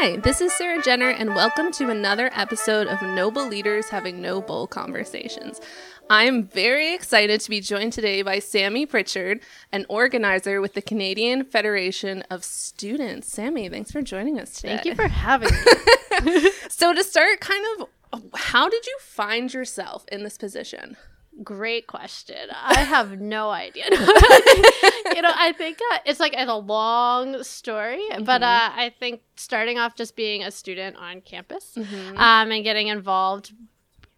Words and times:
Hi, 0.00 0.16
this 0.16 0.40
is 0.40 0.52
Sarah 0.52 0.80
Jenner, 0.80 1.08
and 1.08 1.34
welcome 1.34 1.72
to 1.72 1.90
another 1.90 2.30
episode 2.32 2.86
of 2.86 3.02
Noble 3.02 3.48
Leaders 3.48 3.88
Having 3.88 4.22
Noble 4.22 4.68
Conversations. 4.68 5.60
I'm 6.08 6.44
very 6.44 6.94
excited 6.94 7.40
to 7.40 7.50
be 7.50 7.60
joined 7.60 7.94
today 7.94 8.22
by 8.22 8.38
Sammy 8.38 8.86
Pritchard, 8.86 9.40
an 9.72 9.86
organizer 9.88 10.60
with 10.60 10.74
the 10.74 10.82
Canadian 10.82 11.42
Federation 11.42 12.22
of 12.30 12.44
Students. 12.44 13.26
Sammy, 13.26 13.68
thanks 13.68 13.90
for 13.90 14.00
joining 14.00 14.38
us 14.38 14.52
today. 14.52 14.76
Thank 14.76 14.84
you 14.84 14.94
for 14.94 15.08
having 15.08 15.50
me. 16.24 16.48
so, 16.68 16.94
to 16.94 17.02
start, 17.02 17.40
kind 17.40 17.66
of, 17.80 18.20
how 18.36 18.68
did 18.68 18.86
you 18.86 18.96
find 19.00 19.52
yourself 19.52 20.04
in 20.12 20.22
this 20.22 20.38
position? 20.38 20.96
Great 21.42 21.86
question. 21.86 22.48
I 22.52 22.80
have 22.84 23.20
no 23.20 23.50
idea. 23.50 23.84
you 23.90 25.22
know, 25.22 25.32
I 25.34 25.54
think 25.56 25.78
uh, 25.92 25.98
it's 26.04 26.18
like 26.18 26.34
it's 26.36 26.50
a 26.50 26.56
long 26.56 27.42
story, 27.44 28.02
mm-hmm. 28.10 28.24
but 28.24 28.42
uh, 28.42 28.70
I 28.74 28.92
think 28.98 29.22
starting 29.36 29.78
off 29.78 29.94
just 29.94 30.16
being 30.16 30.42
a 30.42 30.50
student 30.50 30.96
on 30.96 31.20
campus 31.20 31.74
mm-hmm. 31.76 32.16
um, 32.16 32.50
and 32.50 32.64
getting 32.64 32.88
involved 32.88 33.52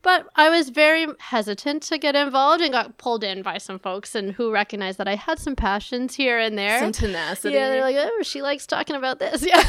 but 0.03 0.27
I 0.35 0.49
was 0.49 0.71
very 0.71 1.07
hesitant 1.19 1.83
to 1.85 1.99
get 1.99 2.17
involved 2.17 2.63
and 2.63 2.73
got 2.73 2.97
pulled 2.97 3.23
in 3.23 3.43
by 3.43 3.59
some 3.59 3.79
folks 3.79 4.15
and 4.15 4.33
who 4.33 4.51
recognized 4.51 4.99
that 4.99 5.09
I 5.09 5.17
had 5.17 5.39
some 5.39 5.55
passions 5.55 6.15
here 6.15 6.39
and 6.39 6.57
there. 6.57 6.79
Some 6.81 6.93
tenacity. 6.93 7.55
Yeah, 7.55 7.69
they're 7.69 7.83
like, 7.83 7.97
oh, 7.99 8.23
she 8.23 8.41
likes 8.41 8.67
talking 8.67 8.97
about 8.97 9.19
this. 9.19 9.45
Yeah. 9.51 9.65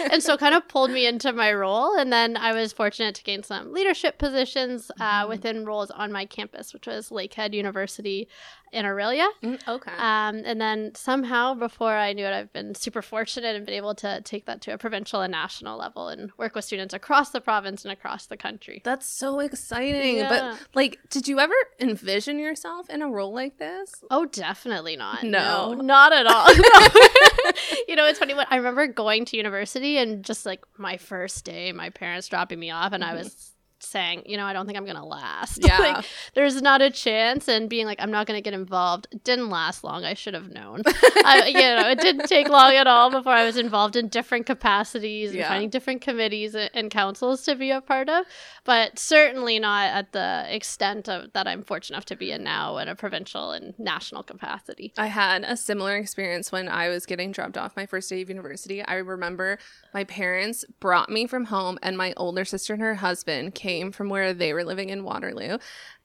and 0.10 0.20
so 0.20 0.36
kind 0.36 0.52
of 0.52 0.66
pulled 0.66 0.90
me 0.90 1.06
into 1.06 1.32
my 1.32 1.52
role. 1.52 1.96
And 1.96 2.12
then 2.12 2.36
I 2.36 2.52
was 2.52 2.72
fortunate 2.72 3.14
to 3.16 3.22
gain 3.22 3.44
some 3.44 3.72
leadership 3.72 4.18
positions 4.18 4.90
uh, 4.98 5.20
mm-hmm. 5.20 5.28
within 5.28 5.64
roles 5.64 5.92
on 5.92 6.10
my 6.10 6.26
campus, 6.26 6.74
which 6.74 6.88
was 6.88 7.10
Lakehead 7.10 7.54
University 7.54 8.26
in 8.72 8.86
Orillia. 8.86 9.28
Mm, 9.42 9.68
okay. 9.68 9.92
Um, 9.92 10.42
and 10.44 10.60
then 10.60 10.94
somehow, 10.94 11.54
before 11.54 11.94
I 11.94 12.12
knew 12.12 12.24
it, 12.24 12.32
I've 12.32 12.52
been 12.52 12.74
super 12.74 13.02
fortunate 13.02 13.54
and 13.54 13.66
been 13.66 13.74
able 13.74 13.94
to 13.96 14.20
take 14.22 14.46
that 14.46 14.60
to 14.62 14.72
a 14.72 14.78
provincial 14.78 15.20
and 15.20 15.30
national 15.30 15.78
level 15.78 16.08
and 16.08 16.32
work 16.38 16.54
with 16.54 16.64
students 16.64 16.94
across 16.94 17.30
the 17.30 17.40
province 17.40 17.84
and 17.84 17.92
across 17.92 18.26
the 18.26 18.36
country. 18.36 18.80
That's 18.84 19.06
so 19.06 19.40
exciting. 19.40 20.16
Yeah. 20.16 20.28
But, 20.28 20.58
like, 20.74 20.98
did 21.10 21.28
you 21.28 21.38
ever 21.38 21.54
envision 21.78 22.38
yourself 22.38 22.88
in 22.88 23.02
a 23.02 23.08
role 23.08 23.32
like 23.32 23.58
this? 23.58 24.02
Oh, 24.10 24.24
definitely 24.24 24.96
not. 24.96 25.22
No, 25.22 25.74
no 25.74 25.82
not 25.82 26.12
at 26.12 26.26
all. 26.26 26.46
you 27.88 27.96
know, 27.96 28.06
it's 28.06 28.18
funny. 28.18 28.34
When 28.34 28.46
I 28.50 28.56
remember 28.56 28.86
going 28.86 29.24
to 29.26 29.36
university 29.36 29.98
and 29.98 30.24
just 30.24 30.46
like 30.46 30.64
my 30.78 30.96
first 30.96 31.44
day, 31.44 31.72
my 31.72 31.90
parents 31.90 32.28
dropping 32.28 32.58
me 32.58 32.70
off, 32.70 32.92
and 32.92 33.02
mm-hmm. 33.02 33.12
I 33.12 33.18
was 33.18 33.52
saying, 33.84 34.22
you 34.26 34.36
know, 34.36 34.44
I 34.44 34.52
don't 34.52 34.66
think 34.66 34.78
I'm 34.78 34.86
gonna 34.86 35.04
last. 35.04 35.60
Yeah. 35.72 35.78
like, 35.78 36.04
there's 36.34 36.60
not 36.60 36.82
a 36.82 36.90
chance, 36.90 37.46
and 37.46 37.70
being 37.70 37.86
like, 37.86 37.98
I'm 38.00 38.10
not 38.10 38.26
gonna 38.26 38.40
get 38.40 38.52
involved. 38.52 39.06
It 39.12 39.22
didn't 39.22 39.48
last 39.48 39.84
long. 39.84 40.04
I 40.04 40.14
should 40.14 40.34
have 40.34 40.50
known. 40.50 40.82
I, 40.86 41.44
you 41.46 41.60
know, 41.60 41.88
it 41.88 42.00
didn't 42.00 42.26
take 42.26 42.48
long 42.48 42.74
at 42.74 42.86
all 42.86 43.10
before 43.10 43.32
I 43.32 43.44
was 43.44 43.56
involved 43.56 43.94
in 43.96 44.08
different 44.08 44.46
capacities 44.46 45.30
and 45.30 45.38
yeah. 45.38 45.48
finding 45.48 45.70
different 45.70 46.00
committees 46.00 46.54
and 46.54 46.90
councils 46.90 47.42
to 47.44 47.54
be 47.54 47.70
a 47.70 47.80
part 47.80 48.08
of, 48.08 48.26
but 48.64 48.98
certainly 48.98 49.58
not 49.58 49.92
at 49.92 50.12
the 50.12 50.46
extent 50.48 51.08
of 51.08 51.32
that 51.32 51.46
I'm 51.46 51.62
fortunate 51.62 51.96
enough 51.96 52.04
to 52.06 52.16
be 52.16 52.32
in 52.32 52.42
now 52.42 52.78
in 52.78 52.88
a 52.88 52.94
provincial 52.94 53.52
and 53.52 53.78
national 53.78 54.22
capacity. 54.22 54.92
I 54.98 55.06
had 55.06 55.44
a 55.44 55.56
similar 55.56 55.96
experience 55.96 56.50
when 56.50 56.68
I 56.68 56.88
was 56.88 57.06
getting 57.06 57.32
dropped 57.32 57.56
off 57.56 57.76
my 57.76 57.86
first 57.86 58.08
day 58.08 58.22
of 58.22 58.28
university. 58.28 58.82
I 58.82 58.94
remember 58.94 59.58
my 59.94 60.04
parents 60.04 60.64
brought 60.80 61.10
me 61.10 61.26
from 61.26 61.46
home, 61.46 61.78
and 61.82 61.96
my 61.96 62.14
older 62.16 62.44
sister 62.44 62.72
and 62.72 62.82
her 62.82 62.96
husband 62.96 63.54
came 63.54 63.71
came 63.72 63.92
from 63.92 64.08
where 64.08 64.34
they 64.34 64.52
were 64.52 64.64
living 64.64 64.90
in 64.90 65.04
Waterloo. 65.04 65.58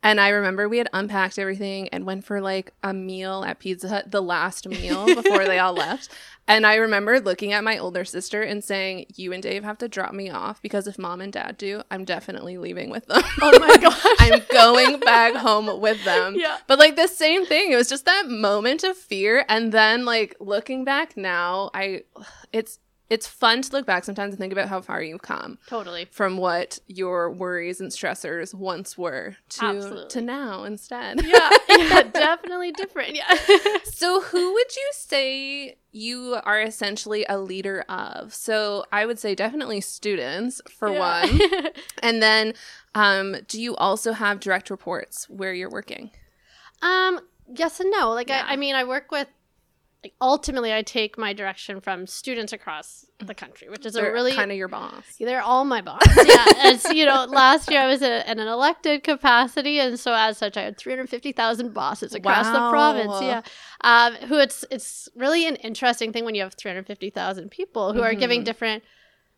And 0.04 0.22
I 0.22 0.30
remember 0.30 0.70
we 0.70 0.78
had 0.78 0.90
unpacked 0.94 1.40
everything 1.40 1.90
and 1.90 2.06
went 2.06 2.24
for 2.24 2.40
like 2.40 2.72
a 2.84 2.94
meal 2.94 3.44
at 3.44 3.60
Pizza 3.60 3.90
Hut, 3.90 4.12
the 4.12 4.22
last 4.22 4.68
meal 4.68 5.06
before 5.22 5.46
they 5.46 5.60
all 5.60 5.74
left. 5.74 6.10
And 6.48 6.66
I 6.66 6.76
remember 6.76 7.20
looking 7.20 7.52
at 7.52 7.64
my 7.64 7.78
older 7.78 8.06
sister 8.06 8.42
and 8.42 8.64
saying, 8.64 9.08
You 9.16 9.34
and 9.34 9.44
Dave 9.44 9.64
have 9.64 9.80
to 9.80 9.90
drop 9.90 10.14
me 10.14 10.30
off 10.30 10.62
because 10.62 10.88
if 10.88 10.98
mom 10.98 11.20
and 11.20 11.34
dad 11.34 11.58
do, 11.58 11.82
I'm 11.92 12.06
definitely 12.06 12.58
leaving 12.58 12.90
with 12.90 13.06
them. 13.08 13.22
Oh 13.42 13.60
my 13.60 13.78
gosh. 13.82 14.16
I'm 14.20 14.42
going 14.52 15.00
back 15.00 15.34
home 15.36 15.82
with 15.82 16.02
them. 16.06 16.36
Yeah. 16.38 16.58
But 16.68 16.80
like 16.80 16.96
the 16.96 17.08
same 17.08 17.46
thing. 17.46 17.72
It 17.72 17.76
was 17.76 17.90
just 17.90 18.06
that 18.06 18.30
moment 18.30 18.84
of 18.84 18.96
fear. 18.96 19.46
And 19.50 19.72
then 19.72 20.06
like 20.06 20.38
looking 20.40 20.86
back 20.86 21.18
now, 21.18 21.72
I, 21.74 22.04
it's, 22.54 22.80
it's 23.10 23.28
fun 23.28 23.62
to 23.62 23.72
look 23.72 23.86
back 23.86 24.04
sometimes 24.04 24.32
and 24.32 24.40
think 24.40 24.52
about 24.52 24.68
how 24.68 24.82
far 24.82 25.02
you've 25.02 25.22
come. 25.22 25.58
Totally. 25.68 26.06
From 26.12 26.38
what 26.38 26.80
your 26.88 27.32
worries 27.32 27.80
and 27.80 27.92
stressors 27.92 28.54
once 28.54 28.98
were 28.98 29.38
to 29.50 29.66
Absolutely. 29.66 30.10
to 30.10 30.22
now 30.22 30.64
instead. 30.64 31.24
Yeah, 31.26 31.50
yeah, 31.70 32.04
definitely 32.14 32.72
different. 32.74 33.16
Yeah. 33.16 33.34
so 33.84 34.22
who 34.22 34.54
would 34.54 34.76
you 34.76 34.90
say 34.92 35.78
you 35.92 36.38
are 36.44 36.62
essentially 36.62 37.26
a 37.30 37.38
leader 37.38 37.86
of? 37.88 38.34
So 38.34 38.86
I 38.92 39.06
would 39.06 39.20
say 39.20 39.36
definitely 39.36 39.82
students 39.82 40.62
for 40.70 40.92
yeah. 40.92 41.00
one. 41.00 41.40
and 42.04 42.22
then 42.22 42.54
um, 42.94 43.38
do 43.48 43.62
you 43.62 43.76
also 43.78 44.12
have 44.12 44.40
direct 44.40 44.70
reports 44.70 45.30
where 45.30 45.54
you're 45.54 45.70
working? 45.72 46.12
Um 46.82 47.22
yes 47.56 47.80
and 47.80 47.90
no. 47.90 48.12
Like 48.12 48.30
yeah. 48.30 48.46
I, 48.46 48.54
I 48.54 48.56
mean 48.58 48.76
I 48.76 48.84
work 48.84 49.12
with 49.12 49.28
like 50.08 50.14
ultimately 50.22 50.74
I 50.74 50.82
take 50.82 51.18
my 51.18 51.34
direction 51.34 51.82
from 51.82 52.08
students 52.08 52.54
across 52.54 53.06
the 53.20 53.34
country, 53.34 53.70
which 53.70 53.86
is 53.86 53.94
they're 53.94 54.10
a 54.10 54.14
really 54.14 54.34
kind 54.34 54.52
of 54.52 54.58
your 54.58 54.68
boss. 54.68 55.04
They're 55.20 55.42
all 55.42 55.66
my 55.66 55.82
boss. 55.82 56.02
yeah, 56.26 56.46
as 56.60 56.86
you 56.94 57.06
know, 57.06 57.26
last 57.26 57.70
year 57.70 57.82
I 57.82 57.88
was 57.88 58.02
a, 58.02 58.30
in 58.30 58.40
an 58.40 58.48
elected 58.48 59.04
capacity, 59.04 59.80
and 59.80 60.00
so 60.00 60.14
as 60.14 60.38
such, 60.38 60.56
I 60.56 60.62
had 60.62 60.78
three 60.78 60.94
hundred 60.94 61.10
fifty 61.10 61.32
thousand 61.32 61.74
bosses 61.74 62.14
across 62.14 62.46
wow. 62.46 62.54
the 62.54 62.70
province. 62.70 63.22
Yeah, 63.22 63.42
um, 63.82 64.14
who 64.28 64.38
it's 64.38 64.64
it's 64.72 65.10
really 65.16 65.46
an 65.46 65.58
interesting 65.58 66.14
thing 66.14 66.24
when 66.24 66.36
you 66.36 66.44
have 66.44 66.54
three 66.54 66.70
hundred 66.70 66.88
fifty 66.88 67.10
thousand 67.10 67.52
people 67.52 67.94
who 67.94 68.00
mm-hmm. 68.00 68.08
are 68.08 68.14
giving 68.14 68.40
mm-hmm. 68.40 68.46
different 68.46 68.84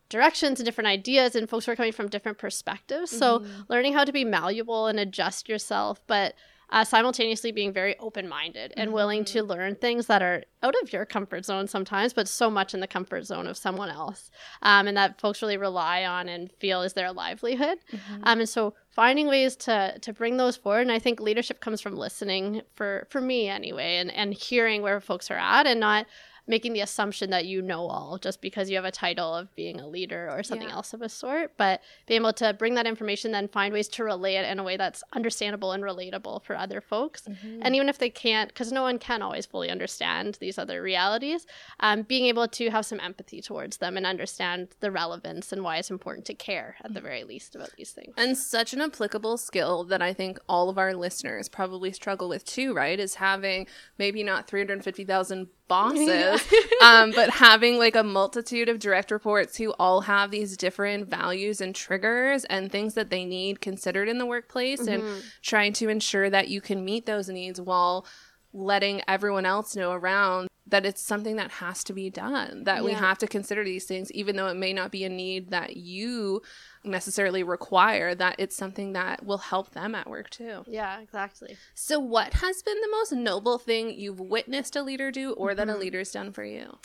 directions 0.09 0.59
and 0.59 0.65
different 0.65 0.87
ideas 0.87 1.35
and 1.35 1.49
folks 1.49 1.65
who 1.65 1.71
are 1.71 1.75
coming 1.75 1.91
from 1.91 2.09
different 2.09 2.37
perspectives. 2.37 3.11
Mm-hmm. 3.11 3.19
So 3.19 3.45
learning 3.69 3.93
how 3.93 4.03
to 4.03 4.11
be 4.11 4.25
malleable 4.25 4.87
and 4.87 4.99
adjust 4.99 5.49
yourself, 5.49 6.01
but 6.07 6.35
uh, 6.71 6.83
simultaneously 6.83 7.51
being 7.51 7.73
very 7.73 7.97
open 7.99 8.27
minded 8.27 8.73
and 8.77 8.87
mm-hmm. 8.87 8.95
willing 8.95 9.25
to 9.25 9.39
mm-hmm. 9.39 9.49
learn 9.49 9.75
things 9.75 10.07
that 10.07 10.21
are 10.21 10.43
out 10.61 10.75
of 10.81 10.93
your 10.93 11.05
comfort 11.05 11.45
zone 11.45 11.67
sometimes, 11.67 12.13
but 12.13 12.27
so 12.27 12.49
much 12.49 12.73
in 12.73 12.79
the 12.79 12.87
comfort 12.87 13.25
zone 13.25 13.47
of 13.47 13.57
someone 13.57 13.89
else. 13.89 14.29
Um, 14.61 14.87
and 14.87 14.97
that 14.97 15.19
folks 15.19 15.41
really 15.41 15.57
rely 15.57 16.05
on 16.05 16.29
and 16.29 16.51
feel 16.59 16.81
is 16.81 16.93
their 16.93 17.11
livelihood. 17.11 17.79
Mm-hmm. 17.91 18.21
Um, 18.23 18.39
and 18.39 18.49
so 18.49 18.75
finding 18.91 19.27
ways 19.27 19.55
to 19.55 19.97
to 20.01 20.13
bring 20.13 20.37
those 20.37 20.57
forward. 20.57 20.81
And 20.81 20.91
I 20.91 20.99
think 20.99 21.19
leadership 21.19 21.61
comes 21.61 21.81
from 21.81 21.95
listening 21.95 22.61
for 22.75 23.07
for 23.09 23.21
me 23.21 23.47
anyway, 23.47 23.97
and 23.97 24.11
and 24.11 24.33
hearing 24.33 24.81
where 24.81 24.99
folks 24.99 25.31
are 25.31 25.37
at 25.37 25.65
and 25.65 25.79
not 25.79 26.05
making 26.49 26.73
the 26.73 26.81
assumption 26.81 27.29
that 27.29 27.45
you 27.45 27.61
know 27.61 27.87
all 27.87 28.17
just 28.17 28.41
because 28.41 28.69
you 28.69 28.75
have 28.75 28.83
a 28.83 28.91
title 28.91 29.35
of 29.35 29.55
being 29.55 29.79
a 29.79 29.87
leader 29.87 30.27
or 30.31 30.41
something 30.41 30.67
yeah. 30.67 30.73
else 30.73 30.93
of 30.93 31.01
a 31.03 31.07
sort, 31.07 31.53
but 31.57 31.79
being 32.07 32.21
able 32.21 32.33
to 32.33 32.51
bring 32.53 32.73
that 32.73 32.87
information, 32.87 33.31
then 33.31 33.47
find 33.47 33.71
ways 33.71 33.87
to 33.87 34.03
relay 34.03 34.33
it 34.33 34.49
in 34.49 34.57
a 34.57 34.63
way 34.63 34.75
that's 34.75 35.03
understandable 35.13 35.71
and 35.71 35.83
relatable 35.83 36.43
for 36.43 36.57
other 36.57 36.81
folks. 36.81 37.21
Mm-hmm. 37.21 37.59
And 37.61 37.75
even 37.75 37.87
if 37.87 37.99
they 37.99 38.09
can't, 38.09 38.49
because 38.49 38.71
no 38.71 38.81
one 38.81 38.97
can 38.97 39.21
always 39.21 39.45
fully 39.45 39.69
understand 39.69 40.39
these 40.41 40.57
other 40.57 40.81
realities, 40.81 41.45
um, 41.81 42.01
being 42.01 42.25
able 42.25 42.47
to 42.47 42.71
have 42.71 42.85
some 42.85 42.99
empathy 42.99 43.41
towards 43.41 43.77
them 43.77 43.95
and 43.95 44.07
understand 44.07 44.69
the 44.79 44.89
relevance 44.89 45.51
and 45.51 45.63
why 45.63 45.77
it's 45.77 45.91
important 45.91 46.25
to 46.25 46.33
care 46.33 46.77
at 46.83 46.95
the 46.95 47.01
very 47.01 47.23
least 47.23 47.55
about 47.55 47.69
these 47.77 47.91
things. 47.91 48.15
And 48.17 48.35
such 48.35 48.73
an 48.73 48.81
applicable 48.81 49.37
skill 49.37 49.83
that 49.83 50.01
I 50.01 50.13
think 50.13 50.39
all 50.49 50.67
of 50.67 50.79
our 50.79 50.95
listeners 50.95 51.47
probably 51.47 51.91
struggle 51.91 52.27
with 52.27 52.43
too, 52.43 52.73
right? 52.73 52.99
Is 52.99 53.15
having 53.15 53.67
maybe 53.99 54.23
not 54.23 54.47
350,000 54.47 55.47
bosses 55.69 56.41
um, 56.83 57.11
but 57.11 57.29
having 57.29 57.77
like 57.77 57.95
a 57.95 58.03
multitude 58.03 58.67
of 58.67 58.79
direct 58.79 59.11
reports 59.11 59.55
who 59.55 59.71
all 59.79 60.01
have 60.01 60.31
these 60.31 60.57
different 60.57 61.07
values 61.07 61.61
and 61.61 61.73
triggers 61.73 62.43
and 62.45 62.69
things 62.69 62.95
that 62.95 63.09
they 63.09 63.23
need 63.23 63.61
considered 63.61 64.09
in 64.09 64.17
the 64.17 64.25
workplace 64.25 64.81
mm-hmm. 64.81 65.05
and 65.05 65.23
trying 65.41 65.71
to 65.71 65.87
ensure 65.87 66.29
that 66.29 66.49
you 66.49 66.59
can 66.59 66.83
meet 66.83 67.05
those 67.05 67.29
needs 67.29 67.61
while 67.61 68.05
letting 68.51 69.01
everyone 69.07 69.45
else 69.45 69.75
know 69.75 69.91
around 69.91 70.49
that 70.67 70.85
it's 70.85 71.01
something 71.01 71.35
that 71.37 71.51
has 71.51 71.83
to 71.83 71.93
be 71.93 72.09
done 72.09 72.63
that 72.63 72.77
yeah. 72.77 72.81
we 72.81 72.91
have 72.91 73.17
to 73.17 73.27
consider 73.27 73.63
these 73.63 73.85
things 73.85 74.11
even 74.11 74.35
though 74.35 74.47
it 74.47 74.55
may 74.57 74.73
not 74.73 74.91
be 74.91 75.03
a 75.03 75.09
need 75.09 75.51
that 75.51 75.77
you 75.77 76.41
necessarily 76.83 77.43
require 77.43 78.15
that 78.15 78.35
it's 78.37 78.55
something 78.55 78.93
that 78.93 79.25
will 79.25 79.37
help 79.37 79.71
them 79.71 79.95
at 79.95 80.09
work 80.09 80.29
too. 80.29 80.63
Yeah, 80.67 80.99
exactly. 80.99 81.57
So 81.73 81.99
what 81.99 82.35
has 82.35 82.61
been 82.61 82.79
the 82.81 82.89
most 82.91 83.11
noble 83.11 83.57
thing 83.57 83.91
you've 83.91 84.19
witnessed 84.19 84.75
a 84.75 84.81
leader 84.81 85.11
do 85.11 85.33
or 85.33 85.49
mm-hmm. 85.49 85.57
that 85.57 85.69
a 85.69 85.71
mm-hmm. 85.71 85.81
leader's 85.81 86.11
done 86.11 86.31
for 86.31 86.43
you? 86.43 86.77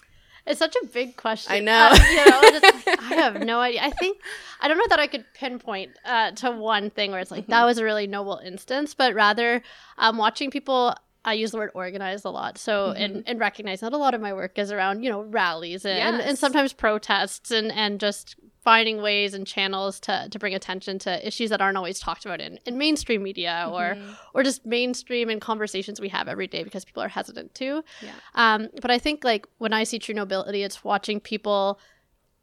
It's 0.46 0.58
such 0.58 0.76
a 0.82 0.86
big 0.86 1.16
question. 1.16 1.52
I 1.52 1.60
know. 1.60 1.88
Uh, 1.90 1.98
you 2.10 2.16
know, 2.16 2.70
I 3.00 3.14
have 3.14 3.40
no 3.40 3.60
idea. 3.60 3.80
I 3.82 3.90
think 3.90 4.18
I 4.60 4.68
don't 4.68 4.76
know 4.76 4.86
that 4.90 4.98
I 4.98 5.06
could 5.06 5.24
pinpoint 5.34 5.92
uh, 6.04 6.32
to 6.32 6.50
one 6.50 6.90
thing 6.90 7.12
where 7.12 7.20
it's 7.20 7.30
like 7.30 7.44
mm-hmm. 7.44 7.52
that 7.52 7.64
was 7.64 7.78
a 7.78 7.84
really 7.84 8.06
noble 8.06 8.40
instance, 8.44 8.92
but 8.94 9.14
rather 9.14 9.62
um, 9.96 10.18
watching 10.18 10.50
people 10.50 10.94
I 11.24 11.32
use 11.34 11.52
the 11.52 11.56
word 11.56 11.70
organized 11.74 12.24
a 12.24 12.30
lot. 12.30 12.58
So, 12.58 12.88
mm-hmm. 12.88 13.02
and, 13.02 13.24
and 13.26 13.40
recognize 13.40 13.80
that 13.80 13.92
a 13.92 13.96
lot 13.96 14.14
of 14.14 14.20
my 14.20 14.34
work 14.34 14.58
is 14.58 14.70
around, 14.70 15.02
you 15.02 15.10
know, 15.10 15.22
rallies 15.22 15.84
and, 15.84 15.96
yes. 15.96 16.12
and, 16.12 16.22
and, 16.22 16.38
sometimes 16.38 16.72
protests 16.72 17.50
and, 17.50 17.72
and 17.72 17.98
just 17.98 18.36
finding 18.64 19.02
ways 19.02 19.34
and 19.34 19.46
channels 19.46 20.00
to, 20.00 20.26
to 20.30 20.38
bring 20.38 20.54
attention 20.54 20.98
to 20.98 21.26
issues 21.26 21.50
that 21.50 21.60
aren't 21.60 21.76
always 21.76 22.00
talked 22.00 22.24
about 22.24 22.40
in, 22.40 22.58
in 22.64 22.78
mainstream 22.78 23.22
media 23.22 23.68
or 23.70 23.94
mm-hmm. 23.94 24.12
or 24.32 24.42
just 24.42 24.64
mainstream 24.64 25.28
in 25.28 25.38
conversations 25.38 26.00
we 26.00 26.08
have 26.08 26.26
every 26.26 26.46
day 26.46 26.64
because 26.64 26.84
people 26.84 27.02
are 27.02 27.08
hesitant 27.08 27.54
to. 27.54 27.84
Yeah. 28.00 28.12
Um, 28.34 28.68
but 28.80 28.90
I 28.90 28.98
think 28.98 29.22
like 29.22 29.46
when 29.58 29.74
I 29.74 29.84
see 29.84 29.98
true 29.98 30.14
nobility, 30.14 30.62
it's 30.62 30.82
watching 30.82 31.20
people 31.20 31.78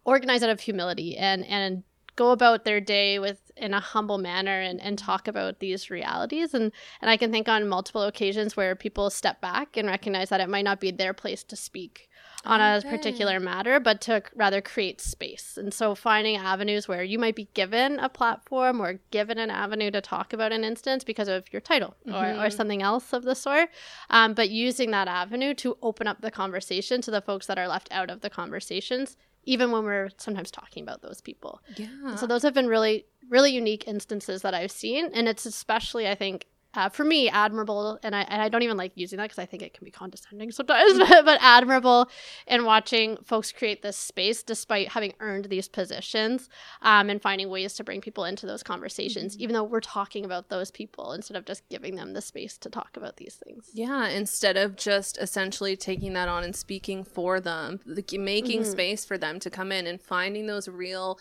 organize 0.05 0.43
out 0.43 0.49
of 0.49 0.59
humility 0.59 1.17
and 1.17 1.43
and 1.45 1.83
go 2.15 2.31
about 2.31 2.65
their 2.65 2.81
day 2.81 3.17
with 3.17 3.51
in 3.57 3.73
a 3.73 3.79
humble 3.79 4.17
manner 4.17 4.59
and, 4.59 4.79
and 4.81 4.97
talk 4.99 5.27
about 5.27 5.59
these 5.59 5.89
realities 5.89 6.53
and 6.53 6.71
and 7.01 7.09
I 7.09 7.17
can 7.17 7.31
think 7.31 7.47
on 7.47 7.67
multiple 7.67 8.03
occasions 8.03 8.55
where 8.55 8.75
people 8.75 9.09
step 9.09 9.41
back 9.41 9.77
and 9.77 9.87
recognize 9.87 10.29
that 10.29 10.41
it 10.41 10.49
might 10.49 10.65
not 10.65 10.79
be 10.79 10.91
their 10.91 11.13
place 11.13 11.43
to 11.45 11.55
speak 11.55 12.09
on 12.45 12.61
okay. 12.61 12.87
a 12.87 12.91
particular 12.91 13.39
matter, 13.39 13.79
but 13.79 14.01
to 14.01 14.23
rather 14.35 14.61
create 14.61 15.01
space. 15.01 15.57
And 15.57 15.73
so 15.73 15.95
finding 15.95 16.37
avenues 16.37 16.87
where 16.87 17.03
you 17.03 17.19
might 17.19 17.35
be 17.35 17.47
given 17.53 17.99
a 17.99 18.09
platform 18.09 18.81
or 18.81 18.99
given 19.11 19.37
an 19.37 19.49
avenue 19.49 19.91
to 19.91 20.01
talk 20.01 20.33
about 20.33 20.51
an 20.51 20.63
instance 20.63 21.03
because 21.03 21.27
of 21.27 21.51
your 21.53 21.61
title 21.61 21.95
mm-hmm. 22.05 22.15
or, 22.15 22.19
or 22.19 22.47
mm-hmm. 22.47 22.55
something 22.55 22.81
else 22.81 23.13
of 23.13 23.23
the 23.23 23.35
sort, 23.35 23.69
um, 24.09 24.33
but 24.33 24.49
using 24.49 24.91
that 24.91 25.07
avenue 25.07 25.53
to 25.55 25.77
open 25.81 26.07
up 26.07 26.21
the 26.21 26.31
conversation 26.31 27.01
to 27.01 27.11
the 27.11 27.21
folks 27.21 27.47
that 27.47 27.59
are 27.59 27.67
left 27.67 27.89
out 27.91 28.09
of 28.09 28.21
the 28.21 28.29
conversations 28.29 29.17
even 29.43 29.71
when 29.71 29.83
we're 29.83 30.09
sometimes 30.17 30.51
talking 30.51 30.83
about 30.83 31.01
those 31.01 31.21
people. 31.21 31.61
Yeah. 31.75 32.15
so 32.15 32.27
those 32.27 32.43
have 32.43 32.53
been 32.53 32.67
really, 32.67 33.05
really 33.29 33.51
unique 33.51 33.87
instances 33.87 34.41
that 34.43 34.53
I've 34.53 34.71
seen. 34.71 35.09
And 35.13 35.27
it's 35.27 35.45
especially, 35.45 36.07
I 36.07 36.15
think, 36.15 36.45
uh, 36.73 36.89
for 36.89 37.03
me, 37.03 37.29
admirable, 37.29 37.99
and 38.03 38.15
I, 38.15 38.21
and 38.21 38.41
I 38.41 38.49
don't 38.49 38.63
even 38.63 38.77
like 38.77 38.93
using 38.95 39.17
that 39.17 39.23
because 39.23 39.39
I 39.39 39.45
think 39.45 39.61
it 39.61 39.73
can 39.73 39.83
be 39.83 39.91
condescending 39.91 40.51
sometimes, 40.51 40.97
but, 40.97 41.25
but 41.25 41.39
admirable 41.41 42.09
in 42.47 42.63
watching 42.63 43.17
folks 43.25 43.51
create 43.51 43.81
this 43.81 43.97
space 43.97 44.41
despite 44.41 44.89
having 44.89 45.13
earned 45.19 45.45
these 45.45 45.67
positions 45.67 46.49
um, 46.81 47.09
and 47.09 47.21
finding 47.21 47.49
ways 47.49 47.73
to 47.73 47.83
bring 47.83 47.99
people 47.99 48.23
into 48.23 48.45
those 48.45 48.63
conversations, 48.63 49.33
mm-hmm. 49.33 49.43
even 49.43 49.53
though 49.53 49.63
we're 49.63 49.81
talking 49.81 50.23
about 50.23 50.49
those 50.49 50.71
people 50.71 51.11
instead 51.11 51.35
of 51.35 51.45
just 51.45 51.67
giving 51.69 51.95
them 51.95 52.13
the 52.13 52.21
space 52.21 52.57
to 52.57 52.69
talk 52.69 52.95
about 52.95 53.17
these 53.17 53.35
things. 53.35 53.69
Yeah, 53.73 54.07
instead 54.07 54.55
of 54.55 54.77
just 54.77 55.17
essentially 55.17 55.75
taking 55.75 56.13
that 56.13 56.29
on 56.29 56.43
and 56.43 56.55
speaking 56.55 57.03
for 57.03 57.39
them, 57.39 57.81
making 57.85 58.61
mm-hmm. 58.61 58.71
space 58.71 59.03
for 59.03 59.17
them 59.17 59.39
to 59.39 59.49
come 59.49 59.71
in 59.71 59.87
and 59.87 60.01
finding 60.01 60.47
those 60.47 60.69
real 60.69 61.19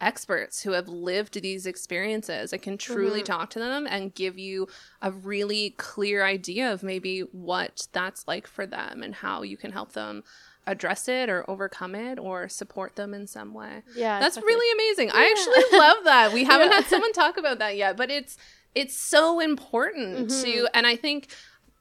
experts 0.00 0.62
who 0.62 0.72
have 0.72 0.88
lived 0.88 1.40
these 1.40 1.66
experiences 1.66 2.52
and 2.52 2.62
can 2.62 2.78
truly 2.78 3.20
mm-hmm. 3.20 3.26
talk 3.26 3.50
to 3.50 3.58
them 3.58 3.86
and 3.88 4.14
give 4.14 4.38
you 4.38 4.68
a 5.02 5.10
really 5.10 5.70
clear 5.70 6.24
idea 6.24 6.72
of 6.72 6.82
maybe 6.82 7.20
what 7.32 7.86
that's 7.92 8.26
like 8.28 8.46
for 8.46 8.66
them 8.66 9.02
and 9.02 9.16
how 9.16 9.42
you 9.42 9.56
can 9.56 9.72
help 9.72 9.92
them 9.92 10.22
address 10.66 11.08
it 11.08 11.28
or 11.30 11.48
overcome 11.48 11.94
it 11.94 12.18
or 12.18 12.48
support 12.48 12.94
them 12.94 13.14
in 13.14 13.26
some 13.26 13.54
way. 13.54 13.82
Yeah. 13.96 14.20
That's 14.20 14.36
definitely. 14.36 14.54
really 14.54 14.72
amazing. 14.72 15.08
Yeah. 15.08 15.14
I 15.16 15.24
actually 15.30 15.78
love 15.78 15.96
that. 16.04 16.32
We 16.32 16.44
haven't 16.44 16.70
yeah. 16.70 16.76
had 16.76 16.84
someone 16.86 17.12
talk 17.12 17.36
about 17.36 17.58
that 17.58 17.76
yet, 17.76 17.96
but 17.96 18.10
it's 18.10 18.36
it's 18.74 18.94
so 18.94 19.40
important 19.40 20.28
mm-hmm. 20.28 20.44
to 20.44 20.68
and 20.74 20.86
I 20.86 20.94
think 20.94 21.34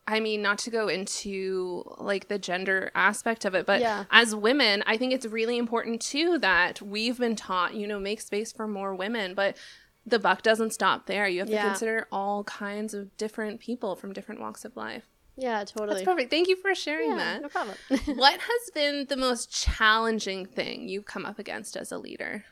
I 0.07 0.21
mean, 0.21 0.41
not 0.41 0.57
to 0.59 0.69
go 0.69 0.87
into 0.87 1.83
like 1.97 2.29
the 2.29 2.39
gender 2.39 2.91
aspect 2.95 3.43
of 3.43 3.53
it, 3.53 3.65
but 3.65 3.81
yeah. 3.81 4.05
as 4.09 4.33
women, 4.33 4.81
I 4.87 4.95
think 4.95 5.13
it's 5.13 5.25
really 5.25 5.57
important 5.57 6.01
too 6.01 6.39
that 6.39 6.81
we've 6.81 7.19
been 7.19 7.35
taught, 7.35 7.73
you 7.73 7.85
know, 7.85 7.99
make 7.99 8.21
space 8.21 8.53
for 8.53 8.67
more 8.67 8.95
women, 8.95 9.33
but 9.33 9.57
the 10.05 10.17
buck 10.17 10.41
doesn't 10.41 10.71
stop 10.71 11.07
there. 11.07 11.27
You 11.27 11.39
have 11.41 11.49
yeah. 11.49 11.63
to 11.63 11.67
consider 11.69 12.07
all 12.09 12.45
kinds 12.45 12.93
of 12.93 13.15
different 13.17 13.59
people 13.59 13.97
from 13.97 14.13
different 14.13 14.39
walks 14.39 14.63
of 14.63 14.77
life. 14.77 15.03
Yeah, 15.35 15.63
totally. 15.65 15.95
That's 15.95 16.05
perfect. 16.05 16.31
Thank 16.31 16.47
you 16.47 16.55
for 16.55 16.73
sharing 16.73 17.11
yeah, 17.11 17.17
that. 17.17 17.41
No 17.41 17.49
problem. 17.49 17.77
what 18.17 18.39
has 18.39 18.69
been 18.73 19.05
the 19.07 19.17
most 19.17 19.51
challenging 19.51 20.45
thing 20.45 20.87
you've 20.87 21.05
come 21.05 21.25
up 21.25 21.37
against 21.37 21.75
as 21.75 21.91
a 21.91 21.97
leader? 21.97 22.45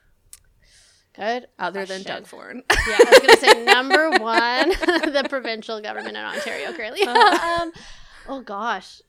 Good. 1.16 1.48
Other 1.58 1.86
question. 1.86 2.04
than 2.04 2.16
Doug 2.16 2.28
Ford. 2.28 2.62
yeah, 2.88 2.98
I 3.00 3.10
was 3.10 3.20
going 3.20 3.30
to 3.30 3.38
say 3.38 3.64
number 3.74 4.10
one, 4.12 4.70
the 5.14 5.26
provincial 5.30 5.82
government 5.82 6.18
in 6.18 6.24
Ontario 6.24 6.74
currently. 6.74 7.04
Uh, 7.04 7.12
um, 7.62 7.72
oh 8.28 8.42
gosh. 8.42 9.02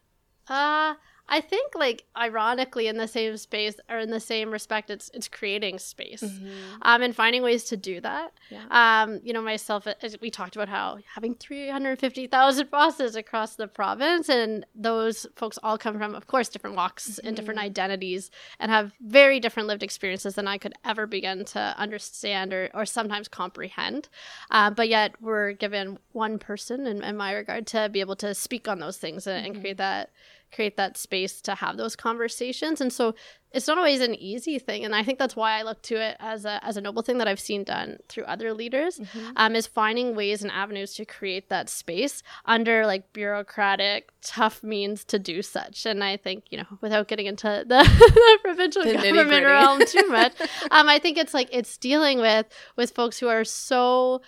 Uh, 0.49 0.95
I 1.29 1.41
think 1.41 1.75
like 1.75 2.05
ironically 2.17 2.87
in 2.87 2.97
the 2.97 3.09
same 3.09 3.37
space 3.37 3.77
or 3.89 3.99
in 3.99 4.11
the 4.11 4.21
same 4.21 4.51
respect 4.51 4.91
it's 4.91 5.11
it's 5.13 5.29
creating 5.29 5.79
space 5.79 6.23
mm-hmm. 6.23 6.49
um, 6.83 7.03
and 7.03 7.15
finding 7.15 7.43
ways 7.43 7.65
to 7.65 7.77
do 7.77 8.01
that. 8.01 8.33
Yeah. 8.51 8.65
Um, 8.71 9.21
you 9.25 9.33
know 9.33 9.43
myself 9.43 9.87
we 10.21 10.31
talked 10.31 10.57
about 10.57 10.69
how 10.69 10.99
having 11.15 11.35
350,000 11.35 12.71
bosses 12.71 13.17
across 13.17 13.57
the 13.57 13.67
province 13.67 14.29
and 14.29 14.65
those 14.75 15.27
folks 15.37 15.59
all 15.63 15.79
come 15.79 15.99
from 15.99 16.15
of 16.15 16.27
course 16.27 16.49
different 16.49 16.77
walks 16.77 17.09
mm-hmm. 17.09 17.27
and 17.27 17.37
different 17.37 17.59
mm-hmm. 17.59 17.67
identities 17.67 18.31
and 18.61 18.71
have 18.71 18.93
very 19.01 19.41
different 19.41 19.67
lived 19.67 19.83
experiences 19.83 20.35
than 20.35 20.47
I 20.47 20.59
could 20.59 20.75
ever 20.85 21.07
begin 21.07 21.45
to 21.47 21.75
understand 21.77 22.53
or, 22.53 22.71
or 22.75 22.87
sometimes 22.87 23.29
comprehend. 23.29 24.09
Uh, 24.51 24.71
but 24.71 24.89
yet 24.89 25.15
we're 25.21 25.53
given 25.53 25.99
one 26.13 26.39
person 26.39 26.87
in, 26.87 27.03
in, 27.03 27.17
my 27.17 27.33
regard 27.33 27.67
to 27.67 27.89
be 27.89 28.01
able 28.01 28.17
to 28.17 28.35
speak 28.35 28.69
on 28.69 28.79
those 28.79 28.99
things 28.99 29.27
and, 29.27 29.39
mm-hmm. 29.39 29.55
and 29.55 29.61
create 29.63 29.77
that 29.79 30.11
create 30.53 30.77
that 30.77 30.97
space 30.97 31.41
to 31.43 31.55
have 31.57 31.77
those 31.77 31.97
conversations. 31.97 32.81
And 32.81 32.93
so 32.93 33.15
it's 33.53 33.67
not 33.67 33.79
always 33.79 34.01
an 34.01 34.15
easy 34.15 34.59
thing. 34.59 34.85
And 34.85 34.95
I 34.95 35.03
think 35.03 35.19
that's 35.19 35.35
why 35.35 35.59
I 35.59 35.63
look 35.63 35.81
to 35.83 35.97
it 35.97 36.17
as 36.21 36.45
a, 36.45 36.63
as 36.65 36.77
a 36.77 36.81
noble 36.81 37.03
thing 37.03 37.19
that 37.19 37.29
I've 37.29 37.41
seen 37.41 37.65
done 37.65 37.99
through 38.09 38.25
other 38.25 38.53
leaders 38.53 38.99
mm-hmm. 38.99 39.31
um, 39.37 39.57
is 39.57 39.67
finding 39.67 40.15
ways 40.15 40.43
and 40.43 40.51
avenues 40.51 40.95
to 40.95 41.05
create 41.05 41.49
that 41.49 41.69
space 41.69 42.23
under 42.45 42.87
like 42.87 43.13
bureaucratic, 43.13 44.11
tough 44.23 44.63
means 44.63 45.05
to 45.05 45.19
do 45.19 45.43
such. 45.43 45.87
And 45.87 46.05
I 46.05 46.17
think, 46.17 46.45
you 46.51 46.59
know, 46.59 46.67
without 46.81 47.09
getting 47.09 47.27
into 47.27 47.47
the, 47.67 47.83
the 47.83 48.39
provincial 48.43 48.85
the 48.85 48.95
government 48.95 49.45
realm 49.45 49.85
too 49.87 50.07
much, 50.09 50.33
um, 50.71 50.89
I 50.89 50.99
think 50.99 51.17
it's 51.17 51.33
like 51.33 51.49
it's 51.51 51.79
dealing 51.79 52.21
with 52.21 52.47
with 52.77 52.91
folks 52.91 53.19
who 53.19 53.29
are 53.29 53.45
so 53.45 54.21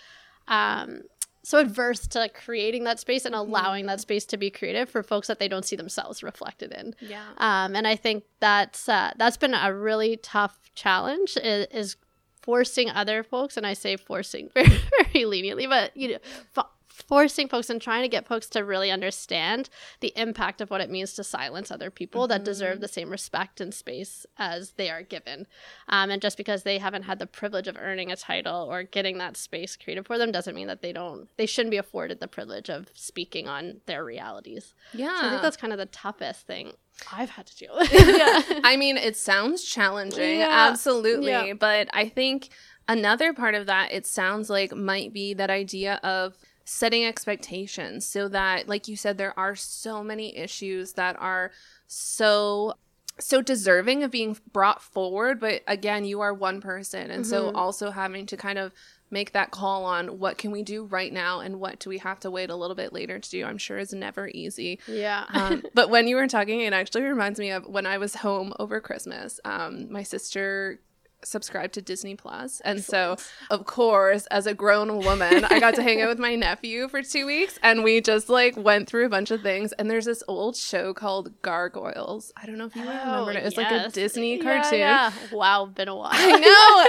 um, 0.48 1.02
so 1.48 1.56
adverse 1.56 2.06
to 2.06 2.28
creating 2.28 2.84
that 2.84 3.00
space 3.00 3.24
and 3.24 3.34
mm-hmm. 3.34 3.48
allowing 3.48 3.86
that 3.86 4.02
space 4.02 4.26
to 4.26 4.36
be 4.36 4.50
creative 4.50 4.90
for 4.90 5.02
folks 5.02 5.28
that 5.28 5.38
they 5.38 5.48
don't 5.48 5.64
see 5.64 5.76
themselves 5.76 6.22
reflected 6.22 6.70
in. 6.72 6.94
Yeah. 7.00 7.24
Um, 7.38 7.74
and 7.74 7.86
I 7.86 7.96
think 7.96 8.24
that's 8.38 8.86
uh, 8.86 9.12
that's 9.16 9.38
been 9.38 9.54
a 9.54 9.72
really 9.72 10.18
tough 10.18 10.58
challenge 10.74 11.38
is, 11.38 11.66
is 11.72 11.96
forcing 12.42 12.90
other 12.90 13.22
folks, 13.22 13.56
and 13.56 13.66
I 13.66 13.72
say 13.72 13.96
forcing 13.96 14.50
very, 14.54 14.78
very 15.00 15.24
leniently, 15.24 15.66
but 15.66 15.96
you 15.96 16.12
know, 16.12 16.64
forcing 17.06 17.48
folks 17.48 17.70
and 17.70 17.80
trying 17.80 18.02
to 18.02 18.08
get 18.08 18.26
folks 18.26 18.48
to 18.48 18.64
really 18.64 18.90
understand 18.90 19.68
the 20.00 20.12
impact 20.16 20.60
of 20.60 20.70
what 20.70 20.80
it 20.80 20.90
means 20.90 21.14
to 21.14 21.24
silence 21.24 21.70
other 21.70 21.90
people 21.90 22.22
mm-hmm. 22.22 22.30
that 22.30 22.44
deserve 22.44 22.74
mm-hmm. 22.74 22.82
the 22.82 22.88
same 22.88 23.10
respect 23.10 23.60
and 23.60 23.72
space 23.72 24.26
as 24.36 24.72
they 24.72 24.90
are 24.90 25.02
given. 25.02 25.46
Um, 25.88 26.10
and 26.10 26.22
just 26.22 26.36
because 26.36 26.62
they 26.62 26.78
haven't 26.78 27.04
had 27.04 27.18
the 27.18 27.26
privilege 27.26 27.68
of 27.68 27.76
earning 27.78 28.10
a 28.10 28.16
title 28.16 28.68
or 28.70 28.82
getting 28.82 29.18
that 29.18 29.36
space 29.36 29.76
created 29.76 30.06
for 30.06 30.18
them 30.18 30.32
doesn't 30.32 30.54
mean 30.54 30.66
that 30.68 30.82
they 30.82 30.92
don't, 30.92 31.28
they 31.36 31.46
shouldn't 31.46 31.70
be 31.70 31.76
afforded 31.76 32.20
the 32.20 32.28
privilege 32.28 32.68
of 32.68 32.88
speaking 32.94 33.48
on 33.48 33.80
their 33.86 34.04
realities. 34.04 34.74
Yeah. 34.92 35.20
So 35.20 35.26
I 35.26 35.30
think 35.30 35.42
that's 35.42 35.56
kind 35.56 35.72
of 35.72 35.78
the 35.78 35.86
toughest 35.86 36.46
thing 36.46 36.72
I've 37.12 37.30
had 37.30 37.46
to 37.46 37.56
deal 37.56 37.74
with. 37.78 37.92
yeah. 37.92 38.60
I 38.64 38.76
mean, 38.76 38.96
it 38.96 39.16
sounds 39.16 39.62
challenging, 39.62 40.40
yeah. 40.40 40.68
absolutely. 40.70 41.30
Yeah. 41.30 41.52
But 41.54 41.88
I 41.92 42.08
think 42.08 42.50
another 42.88 43.32
part 43.32 43.54
of 43.54 43.66
that, 43.66 43.92
it 43.92 44.06
sounds 44.06 44.50
like, 44.50 44.74
might 44.74 45.12
be 45.12 45.34
that 45.34 45.50
idea 45.50 46.00
of 46.02 46.36
setting 46.68 47.06
expectations 47.06 48.04
so 48.04 48.28
that 48.28 48.68
like 48.68 48.88
you 48.88 48.94
said 48.94 49.16
there 49.16 49.36
are 49.38 49.56
so 49.56 50.04
many 50.04 50.36
issues 50.36 50.92
that 50.92 51.16
are 51.18 51.50
so 51.86 52.74
so 53.18 53.40
deserving 53.40 54.02
of 54.04 54.10
being 54.10 54.36
brought 54.52 54.82
forward. 54.82 55.40
But 55.40 55.62
again 55.66 56.04
you 56.04 56.20
are 56.20 56.34
one 56.34 56.60
person. 56.60 57.10
And 57.10 57.24
mm-hmm. 57.24 57.30
so 57.30 57.52
also 57.52 57.90
having 57.90 58.26
to 58.26 58.36
kind 58.36 58.58
of 58.58 58.74
make 59.10 59.32
that 59.32 59.50
call 59.50 59.86
on 59.86 60.18
what 60.18 60.36
can 60.36 60.50
we 60.50 60.62
do 60.62 60.84
right 60.84 61.10
now 61.10 61.40
and 61.40 61.58
what 61.58 61.78
do 61.78 61.88
we 61.88 61.96
have 61.96 62.20
to 62.20 62.30
wait 62.30 62.50
a 62.50 62.54
little 62.54 62.76
bit 62.76 62.92
later 62.92 63.18
to 63.18 63.30
do 63.30 63.42
i'm 63.46 63.56
sure 63.56 63.78
is 63.78 63.94
never 63.94 64.28
easy. 64.28 64.78
Yeah. 64.86 65.24
Um, 65.32 65.62
but 65.72 65.88
when 65.88 66.06
you 66.06 66.16
were 66.16 66.28
talking 66.28 66.60
it 66.60 66.74
actually 66.74 67.04
reminds 67.04 67.40
me 67.40 67.50
of 67.50 67.66
when 67.66 67.86
i 67.86 67.96
was 67.96 68.16
home 68.16 68.52
over 68.58 68.78
christmas. 68.82 69.40
Um, 69.46 69.90
my 69.90 70.02
sister 70.02 70.80
subscribe 71.24 71.72
to 71.72 71.82
Disney 71.82 72.14
Plus. 72.14 72.60
And 72.60 72.82
so, 72.82 73.16
of 73.50 73.66
course, 73.66 74.26
as 74.26 74.46
a 74.46 74.54
grown 74.54 74.98
woman, 74.98 75.44
I 75.44 75.60
got 75.60 75.74
to 75.74 75.82
hang 75.82 76.00
out 76.00 76.08
with 76.08 76.18
my 76.18 76.34
nephew 76.34 76.88
for 76.88 77.02
2 77.02 77.26
weeks 77.26 77.58
and 77.62 77.82
we 77.82 78.00
just 78.00 78.28
like 78.28 78.56
went 78.56 78.88
through 78.88 79.06
a 79.06 79.08
bunch 79.08 79.30
of 79.30 79.42
things 79.42 79.72
and 79.72 79.90
there's 79.90 80.04
this 80.04 80.22
old 80.28 80.56
show 80.56 80.94
called 80.94 81.40
Gargoyles. 81.42 82.32
I 82.36 82.46
don't 82.46 82.58
know 82.58 82.66
if 82.66 82.76
you 82.76 82.82
oh, 82.82 82.88
remember 82.88 83.30
it. 83.32 83.36
It 83.38 83.44
was 83.44 83.56
yes. 83.56 83.72
like 83.72 83.88
a 83.88 83.90
Disney 83.90 84.38
cartoon. 84.38 84.78
Yeah, 84.78 85.12
yeah. 85.12 85.36
Wow, 85.36 85.66
been 85.66 85.88
a 85.88 85.96
while. 85.96 86.10
I 86.12 86.38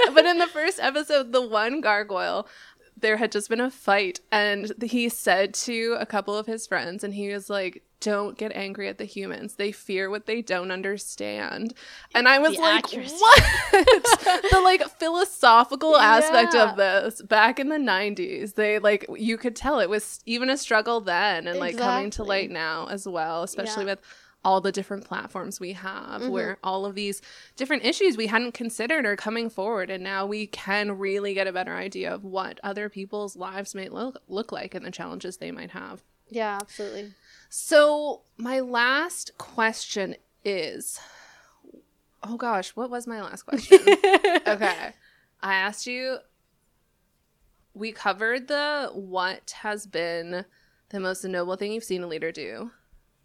know, 0.06 0.14
but 0.14 0.26
in 0.26 0.38
the 0.38 0.46
first 0.46 0.78
episode, 0.80 1.32
the 1.32 1.46
one 1.46 1.80
gargoyle 1.80 2.46
there 2.96 3.16
had 3.16 3.32
just 3.32 3.48
been 3.48 3.60
a 3.60 3.70
fight 3.70 4.20
and 4.30 4.72
he 4.82 5.08
said 5.08 5.54
to 5.54 5.96
a 5.98 6.06
couple 6.06 6.36
of 6.36 6.46
his 6.46 6.66
friends 6.66 7.02
and 7.02 7.14
he 7.14 7.32
was 7.32 7.48
like 7.48 7.82
don't 8.00 8.36
get 8.36 8.52
angry 8.54 8.88
at 8.88 8.98
the 8.98 9.04
humans. 9.04 9.54
They 9.54 9.72
fear 9.72 10.10
what 10.10 10.26
they 10.26 10.42
don't 10.42 10.70
understand. 10.70 11.74
And 12.14 12.26
I 12.26 12.38
was 12.38 12.56
the 12.56 12.62
like, 12.62 12.84
accuracy. 12.84 13.14
what? 13.16 13.42
the 14.50 14.60
like 14.62 14.82
philosophical 14.98 15.92
yeah. 15.92 16.16
aspect 16.16 16.54
of 16.54 16.76
this 16.76 17.22
back 17.22 17.60
in 17.60 17.68
the 17.68 17.76
90s. 17.76 18.54
They 18.54 18.78
like 18.78 19.06
you 19.16 19.36
could 19.36 19.54
tell 19.54 19.80
it 19.80 19.90
was 19.90 20.20
even 20.26 20.50
a 20.50 20.56
struggle 20.56 21.00
then 21.00 21.46
and 21.46 21.58
like 21.58 21.76
coming 21.76 22.10
to 22.12 22.24
light 22.24 22.50
now 22.50 22.86
as 22.86 23.06
well, 23.06 23.42
especially 23.42 23.84
yeah. 23.84 23.92
with 23.92 24.00
all 24.42 24.60
the 24.60 24.72
different 24.72 25.04
platforms 25.04 25.60
we 25.60 25.74
have 25.74 26.22
mm-hmm. 26.22 26.30
where 26.30 26.58
all 26.62 26.86
of 26.86 26.94
these 26.94 27.20
different 27.56 27.84
issues 27.84 28.16
we 28.16 28.26
hadn't 28.26 28.54
considered 28.54 29.04
are 29.04 29.16
coming 29.16 29.50
forward 29.50 29.90
and 29.90 30.02
now 30.02 30.24
we 30.24 30.46
can 30.46 30.96
really 30.96 31.34
get 31.34 31.46
a 31.46 31.52
better 31.52 31.76
idea 31.76 32.12
of 32.12 32.24
what 32.24 32.58
other 32.62 32.88
people's 32.88 33.36
lives 33.36 33.74
might 33.74 33.92
look, 33.92 34.22
look 34.28 34.50
like 34.50 34.74
and 34.74 34.84
the 34.84 34.90
challenges 34.90 35.36
they 35.36 35.50
might 35.50 35.70
have. 35.72 36.02
Yeah, 36.30 36.58
absolutely. 36.60 37.12
So, 37.48 38.22
my 38.36 38.60
last 38.60 39.32
question 39.38 40.16
is 40.44 41.00
Oh 42.22 42.36
gosh, 42.36 42.70
what 42.70 42.90
was 42.90 43.06
my 43.06 43.20
last 43.22 43.42
question? 43.42 43.78
okay. 44.46 44.92
I 45.42 45.54
asked 45.54 45.86
you 45.86 46.18
we 47.72 47.92
covered 47.92 48.48
the 48.48 48.90
what 48.92 49.52
has 49.62 49.86
been 49.86 50.44
the 50.90 51.00
most 51.00 51.24
noble 51.24 51.56
thing 51.56 51.72
you've 51.72 51.84
seen 51.84 52.02
a 52.02 52.06
leader 52.06 52.32
do. 52.32 52.70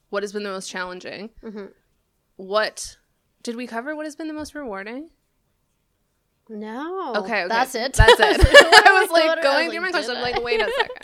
What 0.09 0.23
has 0.23 0.31
been 0.31 0.43
the 0.43 0.49
most 0.49 0.69
challenging? 0.69 1.31
Mhm. 1.43 1.71
What 2.37 2.97
did 3.43 3.55
we 3.55 3.67
cover? 3.67 3.95
What 3.95 4.05
has 4.05 4.15
been 4.15 4.27
the 4.27 4.33
most 4.33 4.55
rewarding? 4.55 5.09
No. 6.47 7.13
Okay, 7.17 7.43
okay. 7.43 7.47
That's 7.47 7.75
it. 7.75 7.93
That's 7.93 8.13
it. 8.13 8.19
I 8.87 9.01
was 9.01 9.09
like 9.11 9.41
going 9.41 9.71
through 9.71 9.81
my 9.81 9.87
did 9.87 9.93
question. 9.93 10.15
I'm 10.15 10.21
like, 10.21 10.43
wait 10.43 10.61
a 10.61 10.71
second. 10.71 10.97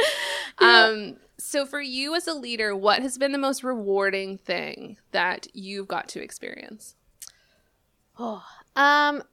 Um, 0.59 1.17
so 1.41 1.65
for 1.65 1.81
you 1.81 2.15
as 2.15 2.27
a 2.27 2.33
leader, 2.33 2.75
what 2.75 3.01
has 3.01 3.17
been 3.17 3.31
the 3.31 3.37
most 3.37 3.63
rewarding 3.63 4.37
thing 4.37 4.97
that 5.11 5.47
you've 5.53 5.87
got 5.87 6.07
to 6.09 6.21
experience? 6.21 6.95
Oh, 8.19 8.43
um, 8.75 9.23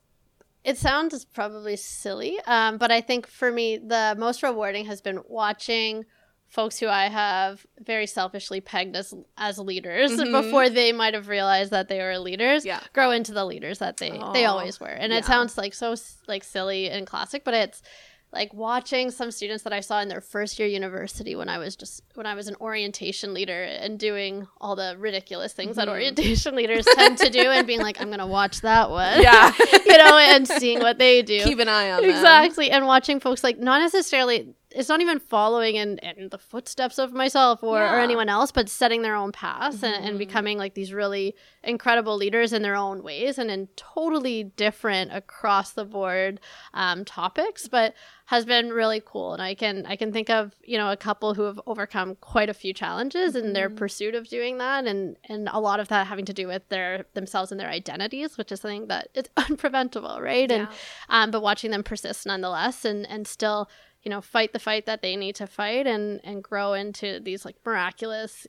it 0.64 0.78
sounds 0.78 1.24
probably 1.24 1.76
silly, 1.76 2.38
um, 2.46 2.78
but 2.78 2.90
I 2.90 3.00
think 3.00 3.26
for 3.26 3.50
me 3.50 3.76
the 3.78 4.14
most 4.18 4.42
rewarding 4.42 4.86
has 4.86 5.00
been 5.00 5.20
watching 5.28 6.04
folks 6.48 6.78
who 6.78 6.88
I 6.88 7.08
have 7.08 7.66
very 7.78 8.06
selfishly 8.06 8.62
pegged 8.62 8.96
as 8.96 9.12
as 9.36 9.58
leaders 9.58 10.12
Mhm. 10.12 10.32
before 10.32 10.70
they 10.70 10.92
might 10.92 11.12
have 11.12 11.28
realized 11.28 11.70
that 11.72 11.88
they 11.88 11.98
were 12.00 12.18
leaders 12.18 12.64
Yeah. 12.64 12.80
grow 12.94 13.10
into 13.10 13.32
the 13.32 13.44
leaders 13.44 13.80
that 13.80 13.98
they 13.98 14.10
they 14.32 14.46
always 14.46 14.80
were. 14.80 14.86
And 14.86 15.12
yeah. 15.12 15.18
it 15.18 15.26
sounds 15.26 15.58
like 15.58 15.74
so 15.74 15.94
like 16.26 16.42
silly 16.44 16.88
and 16.88 17.06
classic, 17.06 17.44
but 17.44 17.52
it's 17.52 17.82
like 18.32 18.52
watching 18.52 19.10
some 19.10 19.30
students 19.30 19.64
that 19.64 19.72
I 19.72 19.80
saw 19.80 20.00
in 20.00 20.08
their 20.08 20.20
first 20.20 20.58
year 20.58 20.68
university 20.68 21.34
when 21.34 21.48
I 21.48 21.56
was 21.58 21.74
just 21.76 22.02
when 22.14 22.26
I 22.26 22.34
was 22.34 22.46
an 22.46 22.56
orientation 22.60 23.32
leader 23.32 23.62
and 23.62 23.98
doing 23.98 24.46
all 24.60 24.76
the 24.76 24.96
ridiculous 24.98 25.54
things 25.54 25.76
that 25.76 25.88
Mhm. 25.88 25.92
orientation 25.92 26.54
leaders 26.54 26.84
tend 26.94 27.16
to 27.18 27.30
do 27.30 27.40
and 27.40 27.66
being 27.66 27.80
like 27.80 28.00
I'm 28.00 28.08
going 28.08 28.18
to 28.18 28.26
watch 28.26 28.60
that 28.60 28.90
one. 28.90 29.22
Yeah. 29.22 29.52
you 29.86 29.96
know, 29.98 30.18
and 30.18 30.46
seeing 30.46 30.80
what 30.80 30.98
they 30.98 31.22
do. 31.22 31.42
Keep 31.42 31.60
an 31.60 31.68
eye 31.68 31.90
on 31.90 32.02
them. 32.02 32.10
exactly. 32.10 32.70
And 32.70 32.86
watching 32.86 33.18
folks 33.18 33.42
like 33.42 33.58
not 33.58 33.80
necessarily 33.80 34.54
it's 34.78 34.88
not 34.88 35.00
even 35.00 35.18
following 35.18 35.74
in, 35.74 35.98
in 35.98 36.28
the 36.28 36.38
footsteps 36.38 36.98
of 36.98 37.12
myself 37.12 37.62
or, 37.62 37.82
or 37.84 37.98
anyone 37.98 38.28
else, 38.28 38.52
but 38.52 38.68
setting 38.68 39.02
their 39.02 39.16
own 39.16 39.32
paths 39.32 39.82
and, 39.82 40.04
and 40.04 40.14
Mhm. 40.14 40.18
becoming 40.18 40.56
like 40.56 40.74
these 40.74 40.92
really 40.92 41.34
incredible 41.64 42.16
leaders 42.16 42.52
in 42.52 42.62
their 42.62 42.76
own 42.76 43.02
ways 43.02 43.38
and 43.38 43.50
in 43.50 43.68
totally 43.76 44.44
different 44.44 45.12
across 45.12 45.72
the 45.72 45.84
board 45.84 46.38
um, 46.74 47.04
topics, 47.04 47.66
but 47.66 47.92
has 48.26 48.44
been 48.44 48.68
really 48.70 49.02
cool. 49.04 49.32
And 49.32 49.42
I 49.42 49.54
can 49.54 49.86
I 49.86 49.96
can 49.96 50.12
think 50.12 50.28
of 50.30 50.54
you 50.62 50.76
know 50.78 50.90
a 50.92 50.96
couple 50.96 51.34
who 51.34 51.42
have 51.42 51.58
overcome 51.66 52.14
quite 52.20 52.48
a 52.50 52.54
few 52.54 52.72
challenges 52.72 53.34
in 53.34 53.54
their 53.54 53.68
Mhm. 53.70 53.76
pursuit 53.76 54.14
of 54.14 54.28
doing 54.28 54.58
that, 54.58 54.86
and 54.86 55.16
and 55.24 55.48
a 55.50 55.58
lot 55.58 55.80
of 55.80 55.88
that 55.88 56.06
having 56.06 56.26
to 56.26 56.32
do 56.34 56.46
with 56.46 56.68
their 56.68 57.06
themselves 57.14 57.50
and 57.50 57.58
their 57.60 57.70
identities, 57.70 58.36
which 58.38 58.52
is 58.52 58.60
something 58.60 58.86
that 58.88 59.08
it's 59.14 59.30
unpreventable, 59.38 60.20
right? 60.20 60.50
And 60.52 60.68
um, 61.08 61.30
but 61.30 61.40
watching 61.42 61.70
them 61.70 61.82
persist 61.82 62.26
nonetheless 62.26 62.84
and 62.84 63.08
and 63.08 63.26
still 63.26 63.68
you 64.02 64.10
know 64.10 64.20
fight 64.20 64.52
the 64.52 64.58
fight 64.58 64.86
that 64.86 65.02
they 65.02 65.16
need 65.16 65.34
to 65.36 65.46
fight 65.46 65.86
and 65.86 66.20
and 66.24 66.42
grow 66.42 66.72
into 66.72 67.20
these 67.20 67.44
like 67.44 67.56
miraculous 67.64 68.46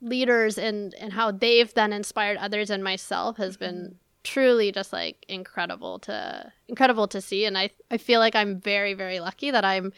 leaders 0.00 0.58
and 0.58 0.94
and 0.94 1.12
how 1.12 1.30
they've 1.30 1.72
then 1.74 1.92
inspired 1.92 2.36
others 2.38 2.70
and 2.70 2.82
myself 2.82 3.36
has 3.36 3.56
been 3.56 3.76
mm-hmm. 3.76 3.94
truly 4.24 4.72
just 4.72 4.92
like 4.92 5.24
incredible 5.28 5.98
to 5.98 6.52
incredible 6.68 7.06
to 7.08 7.20
see. 7.20 7.44
And 7.44 7.56
i 7.56 7.70
i 7.90 7.96
feel 7.96 8.20
like 8.20 8.34
i'm 8.34 8.60
very 8.60 8.94
very 8.94 9.20
lucky 9.20 9.50
that 9.50 9.64
i'm 9.64 9.92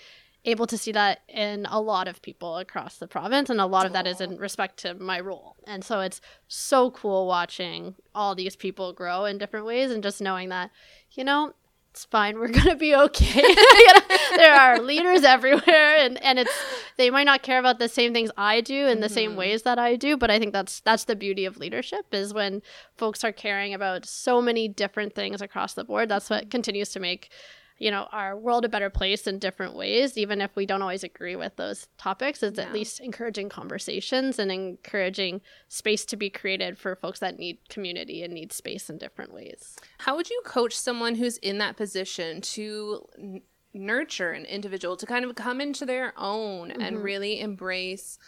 able 0.44 0.66
to 0.66 0.76
see 0.76 0.92
that 0.92 1.20
in 1.28 1.66
a 1.70 1.80
lot 1.80 2.08
of 2.08 2.20
people 2.20 2.56
across 2.58 2.96
the 2.96 3.06
province 3.06 3.48
and 3.48 3.60
a 3.60 3.66
lot 3.66 3.86
of 3.86 3.92
that 3.92 4.08
is 4.08 4.20
in 4.20 4.36
respect 4.38 4.76
to 4.78 4.92
my 4.94 5.20
role. 5.20 5.54
And 5.68 5.84
so 5.84 6.00
it's 6.00 6.20
so 6.48 6.90
cool 6.90 7.28
watching 7.28 7.94
all 8.12 8.34
these 8.34 8.56
people 8.56 8.92
grow 8.92 9.24
in 9.24 9.38
different 9.38 9.66
ways 9.66 9.92
and 9.92 10.02
just 10.02 10.20
knowing 10.20 10.48
that 10.48 10.70
you 11.12 11.22
know 11.22 11.54
it's 11.92 12.06
fine. 12.06 12.38
We're 12.38 12.48
gonna 12.48 12.74
be 12.74 12.94
okay. 12.94 13.42
You 13.82 13.94
know, 13.94 14.16
there 14.36 14.54
are 14.54 14.78
leaders 14.80 15.24
everywhere 15.24 15.96
and 15.98 16.22
and 16.22 16.38
it's 16.38 16.52
they 16.96 17.10
might 17.10 17.24
not 17.24 17.42
care 17.42 17.58
about 17.58 17.78
the 17.78 17.88
same 17.88 18.12
things 18.14 18.30
i 18.36 18.60
do 18.62 18.86
in 18.86 19.00
the 19.00 19.08
same 19.08 19.32
Mhm. 19.32 19.36
ways 19.36 19.62
that 19.62 19.78
i 19.78 19.94
do 19.96 20.16
but 20.16 20.30
i 20.30 20.38
think 20.38 20.52
that's 20.52 20.80
that's 20.80 21.04
the 21.04 21.16
beauty 21.16 21.44
of 21.44 21.58
leadership 21.58 22.06
is 22.12 22.32
when 22.32 22.62
folks 22.96 23.24
are 23.24 23.32
caring 23.32 23.74
about 23.74 24.06
so 24.06 24.40
many 24.40 24.68
different 24.68 25.14
things 25.14 25.42
across 25.42 25.74
the 25.74 25.84
board 25.84 26.08
that's 26.08 26.30
what 26.30 26.50
continues 26.50 26.90
to 26.90 27.00
make 27.00 27.30
you 27.82 27.90
know 27.90 28.06
our 28.12 28.36
world 28.36 28.64
a 28.64 28.68
better 28.68 28.88
place 28.90 29.26
in 29.26 29.38
different 29.38 29.74
ways 29.74 30.16
even 30.16 30.40
if 30.40 30.54
we 30.54 30.64
don't 30.66 30.82
always 30.82 31.02
agree 31.02 31.34
with 31.36 31.54
those 31.56 31.88
topics 31.98 32.42
it's 32.42 32.58
Yeah. 32.58 32.66
at 32.66 32.72
least 32.72 33.00
encouraging 33.00 33.48
conversations 33.48 34.38
and 34.38 34.52
encouraging 34.52 35.40
space 35.68 36.04
to 36.06 36.16
be 36.16 36.30
created 36.30 36.78
for 36.78 36.94
folks 36.94 37.18
that 37.18 37.38
need 37.38 37.58
community 37.68 38.22
and 38.22 38.32
need 38.32 38.52
space 38.52 38.88
in 38.88 38.98
different 38.98 39.32
ways 39.34 39.76
How 39.98 40.14
would 40.16 40.30
you 40.30 40.40
coach 40.44 40.74
someone 40.78 41.16
who's 41.16 41.38
in 41.38 41.58
that 41.58 41.76
position 41.76 42.40
to 42.56 43.08
n- 43.18 43.42
nurture 43.74 44.30
an 44.30 44.44
individual 44.44 44.96
to 44.98 45.06
kind 45.06 45.24
of 45.24 45.34
come 45.34 45.60
into 45.60 45.84
their 45.84 46.12
own 46.16 46.70
and 46.70 46.98
Mhm. 46.98 47.02
really 47.02 47.40
embrace 47.40 48.18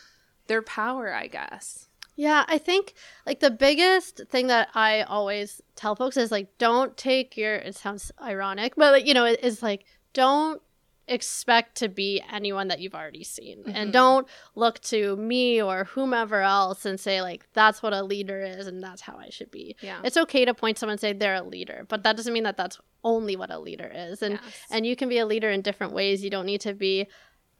their 0.47 0.63
power, 0.63 1.13
I 1.15 1.27
guess? 1.29 1.89
Yeah, 2.17 2.45
I 2.47 2.59
think 2.59 2.95
like 3.27 3.41
the 3.41 3.51
biggest 3.51 4.23
thing 4.31 4.47
that 4.49 4.69
I 4.75 5.03
always 5.03 5.61
tell 5.77 5.97
folks 5.97 6.17
is 6.17 6.31
like 6.31 6.57
don't 6.59 6.97
take 6.97 7.37
your 7.37 7.55
it 7.57 7.75
sounds 7.75 8.13
ironic, 8.23 8.75
but 8.77 8.93
like, 8.93 9.07
you 9.07 9.15
know, 9.15 9.25
it 9.25 9.41
is 9.43 9.63
like 9.63 9.85
don't 10.13 10.63
expect 11.07 11.77
to 11.77 11.89
be 11.89 12.23
anyone 12.33 12.69
that 12.69 12.81
you've 12.81 12.95
already 12.95 13.23
seen 13.23 13.63
Mhm. 13.65 13.73
and 13.75 13.93
don't 13.93 14.27
look 14.55 14.81
to 14.81 15.17
me 15.17 15.61
or 15.61 15.85
whomever 15.85 16.41
else 16.41 16.87
and 16.87 16.99
say 16.99 17.21
like 17.21 17.47
that's 17.53 17.83
what 17.83 17.93
a 17.93 18.03
leader 18.03 18.41
is 18.43 18.67
and 18.67 18.83
that's 18.83 19.03
how 19.03 19.19
I 19.19 19.29
should 19.29 19.51
be. 19.51 19.77
Yeah. 19.83 20.01
It's 20.03 20.17
okay 20.17 20.47
to 20.47 20.55
point 20.55 20.79
someone 20.79 20.93
and 20.95 21.01
say 21.01 21.13
they're 21.13 21.35
a 21.35 21.43
leader, 21.43 21.85
but 21.91 22.05
that 22.05 22.17
doesn't 22.17 22.33
mean 22.33 22.45
that 22.45 22.57
that's 22.57 22.79
only 23.03 23.37
what 23.37 23.51
a 23.51 23.59
leader 23.59 23.91
is. 23.95 24.23
And 24.23 24.39
Yes. 24.43 24.55
and 24.71 24.87
you 24.87 24.97
can 24.97 25.11
be 25.11 25.19
a 25.19 25.27
leader 25.27 25.51
in 25.51 25.61
different 25.61 25.93
ways. 25.93 26.25
You 26.25 26.31
don't 26.31 26.47
need 26.47 26.63
to 26.63 26.73
be 26.73 27.07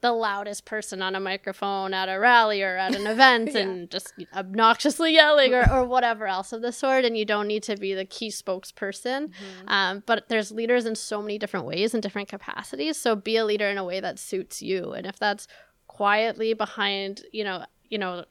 the 0.01 0.11
loudest 0.11 0.65
person 0.65 1.01
on 1.01 1.15
a 1.15 1.19
microphone 1.19 1.93
at 1.93 2.09
a 2.09 2.19
rally 2.19 2.61
or 2.61 2.75
at 2.77 2.93
an 2.95 3.07
event 3.15 3.51
Yeah. 3.53 3.61
and 3.61 3.89
just 3.89 4.13
obnoxiously 4.35 5.13
yelling 5.13 5.53
or, 5.53 5.67
or 5.71 5.85
whatever 5.85 6.27
else 6.27 6.51
of 6.53 6.61
the 6.61 6.71
sort. 6.71 7.05
And 7.05 7.17
you 7.17 7.25
don't 7.25 7.47
need 7.47 7.63
to 7.63 7.75
be 7.77 7.93
the 7.93 8.05
key 8.05 8.29
spokesperson. 8.29 9.29
Mhm. 9.29 9.69
Um, 9.69 10.03
but 10.05 10.29
there's 10.29 10.51
leaders 10.51 10.85
in 10.85 10.95
so 10.95 11.21
many 11.21 11.37
different 11.39 11.65
ways 11.65 11.93
and 11.93 12.03
different 12.03 12.27
capacities. 12.29 12.97
So 12.97 13.15
be 13.15 13.37
a 13.37 13.45
leader 13.45 13.67
in 13.67 13.77
a 13.77 13.83
way 13.83 13.99
that 13.99 14.19
suits 14.19 14.61
you. 14.61 14.91
And 14.93 15.05
if 15.07 15.17
that's 15.17 15.47
quietly 15.87 16.53
behind, 16.53 17.23
you 17.31 17.43
know, 17.43 17.65
you 17.89 17.97
know, 17.97 18.25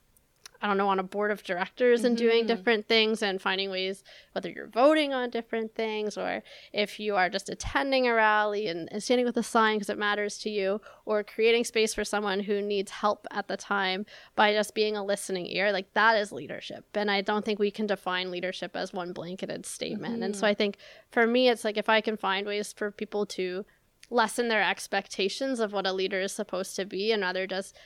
I 0.65 0.67
don't 0.67 0.79
know, 0.79 0.89
on 0.89 0.99
a 0.99 1.03
board 1.03 1.31
of 1.31 1.43
directors 1.43 2.05
and 2.05 2.17
doing 2.17 2.45
Mhm. 2.45 2.47
different 2.47 2.89
things 2.89 3.23
and 3.23 3.39
finding 3.41 3.69
ways, 3.71 4.03
whether 4.33 4.49
you're 4.49 4.67
voting 4.67 5.13
on 5.13 5.29
different 5.29 5.75
things 5.75 6.17
or 6.17 6.43
if 6.73 6.99
you 6.99 7.17
are 7.17 7.29
just 7.29 7.51
attending 7.51 8.09
a 8.09 8.15
rally 8.15 8.67
and, 8.67 8.91
and 8.91 9.03
standing 9.03 9.27
with 9.27 9.37
a 9.37 9.43
sign 9.43 9.77
because 9.77 9.91
it 9.91 9.99
matters 9.99 10.39
to 10.39 10.49
you, 10.49 10.81
or 11.05 11.23
creating 11.23 11.65
space 11.65 11.93
for 11.93 12.03
someone 12.03 12.41
who 12.41 12.63
needs 12.63 12.91
help 12.93 13.27
at 13.31 13.47
the 13.47 13.59
time 13.59 14.07
by 14.37 14.55
just 14.55 14.75
being 14.75 14.97
a 14.97 15.05
listening 15.05 15.47
ear, 15.49 15.71
like 15.71 15.93
that 15.93 16.17
is 16.17 16.33
leadership. 16.33 16.87
And 16.95 17.11
I 17.11 17.21
don't 17.21 17.45
think 17.45 17.59
we 17.59 17.71
can 17.71 17.87
define 17.87 18.31
leadership 18.31 18.75
as 18.75 18.91
one 18.95 19.13
blanketed 19.13 19.67
statement. 19.67 20.23
And 20.23 20.35
so 20.35 20.47
I 20.47 20.55
think 20.55 20.79
for 21.11 21.27
me, 21.27 21.51
it's 21.51 21.63
like 21.65 21.77
if 21.77 21.91
I 21.91 22.01
can 22.01 22.17
find 22.17 22.47
ways 22.47 22.73
for 22.73 22.91
people 22.91 23.27
to 23.27 23.67
lessen 24.09 24.49
their 24.49 24.63
expectations 24.63 25.61
of 25.61 25.75
what 25.75 25.87
a 25.87 25.93
leader 25.93 26.21
is 26.21 26.33
supposed 26.33 26.75
to 26.77 26.87
be 26.87 27.13
and 27.13 27.21
rather 27.23 27.47
just 27.47 27.77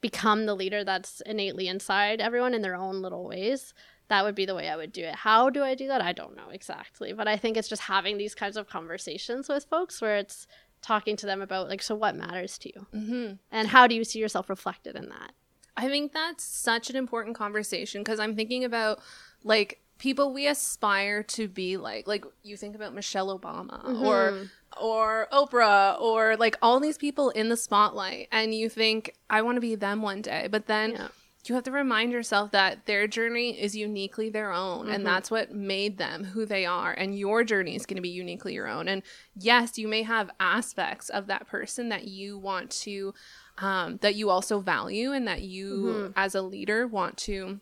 become 0.00 0.46
the 0.46 0.54
leader 0.54 0.84
that's 0.84 1.20
innately 1.22 1.68
inside 1.68 2.20
everyone 2.20 2.54
in 2.54 2.62
their 2.62 2.74
own 2.76 3.02
little 3.02 3.24
ways 3.26 3.72
that 4.08 4.24
would 4.24 4.34
be 4.34 4.46
the 4.46 4.54
way 4.54 4.68
i 4.68 4.76
would 4.76 4.92
do 4.92 5.02
it. 5.02 5.14
How 5.16 5.50
do 5.50 5.62
i 5.64 5.74
do 5.74 5.86
that? 5.88 6.00
I 6.00 6.12
don't 6.12 6.36
know 6.36 6.50
exactly 6.50 7.12
but 7.12 7.26
i 7.28 7.36
think 7.36 7.56
it's 7.56 7.68
just 7.68 7.82
having 7.82 8.18
these 8.18 8.34
kinds 8.34 8.56
of 8.56 8.68
conversations 8.68 9.48
with 9.48 9.64
folks 9.64 10.00
where 10.00 10.16
it's 10.16 10.46
talking 10.82 11.16
to 11.16 11.26
them 11.26 11.40
about 11.42 11.68
like 11.68 11.82
so 11.82 11.94
what 11.94 12.14
matters 12.14 12.58
to 12.58 12.68
you? 12.74 12.86
Mhm. 12.94 13.38
and 13.50 13.68
how 13.68 13.86
do 13.86 13.94
you 13.94 14.04
see 14.04 14.18
yourself 14.20 14.48
reflected 14.48 14.94
in 14.96 15.08
that? 15.08 15.32
I 15.78 15.88
think 15.88 16.12
that's 16.12 16.42
such 16.44 16.88
an 16.88 16.96
important 16.96 17.36
conversation 17.36 18.02
because 18.02 18.18
I'm 18.20 18.34
thinking 18.36 18.64
about 18.64 19.00
like 19.44 19.80
people 19.98 20.32
we 20.32 20.46
aspire 20.46 21.22
to 21.22 21.48
be 21.48 21.76
like. 21.76 22.06
Like 22.06 22.24
you 22.42 22.56
think 22.56 22.74
about 22.74 22.94
Michelle 22.94 23.36
Obama 23.38 23.84
or 24.02 24.32
Mhm. 24.32 24.50
or 24.80 25.26
Oprah 25.32 26.00
or 26.00 26.36
like 26.36 26.56
all 26.60 26.80
these 26.80 26.98
people 26.98 27.30
in 27.30 27.48
the 27.48 27.56
spotlight 27.56 28.28
and 28.30 28.54
you 28.54 28.68
think 28.68 29.14
I 29.30 29.42
want 29.42 29.56
to 29.56 29.60
be 29.60 29.74
them 29.74 30.02
one 30.02 30.20
day. 30.22 30.48
But 30.50 30.66
then 30.66 30.92
Yeah. 30.92 31.08
you 31.46 31.54
have 31.54 31.64
to 31.64 31.70
remind 31.70 32.10
yourself 32.12 32.50
that 32.50 32.84
their 32.86 33.06
journey 33.06 33.58
is 33.58 33.76
uniquely 33.76 34.28
their 34.28 34.52
own 34.52 34.86
Mhm. 34.86 34.94
and 34.94 35.06
that's 35.06 35.30
what 35.30 35.54
made 35.54 35.96
them 35.96 36.24
who 36.24 36.44
they 36.44 36.66
are 36.66 36.92
and 36.92 37.16
your 37.18 37.44
journey 37.44 37.74
is 37.76 37.86
going 37.86 37.96
to 37.96 38.02
be 38.02 38.08
uniquely 38.08 38.52
your 38.52 38.66
own 38.68 38.88
and 38.88 39.02
yes 39.36 39.78
you 39.78 39.86
may 39.86 40.02
have 40.02 40.28
aspects 40.40 41.08
of 41.08 41.28
that 41.28 41.46
person 41.46 41.88
that 41.88 42.04
you 42.08 42.36
want 42.36 42.70
to 42.70 43.14
um, 43.58 43.96
that 44.02 44.14
you 44.16 44.28
also 44.28 44.58
value 44.60 45.12
and 45.12 45.26
that 45.28 45.40
you 45.40 46.10
Mhm. 46.10 46.12
as 46.16 46.34
a 46.34 46.42
leader 46.42 46.86
want 46.86 47.16
to 47.16 47.60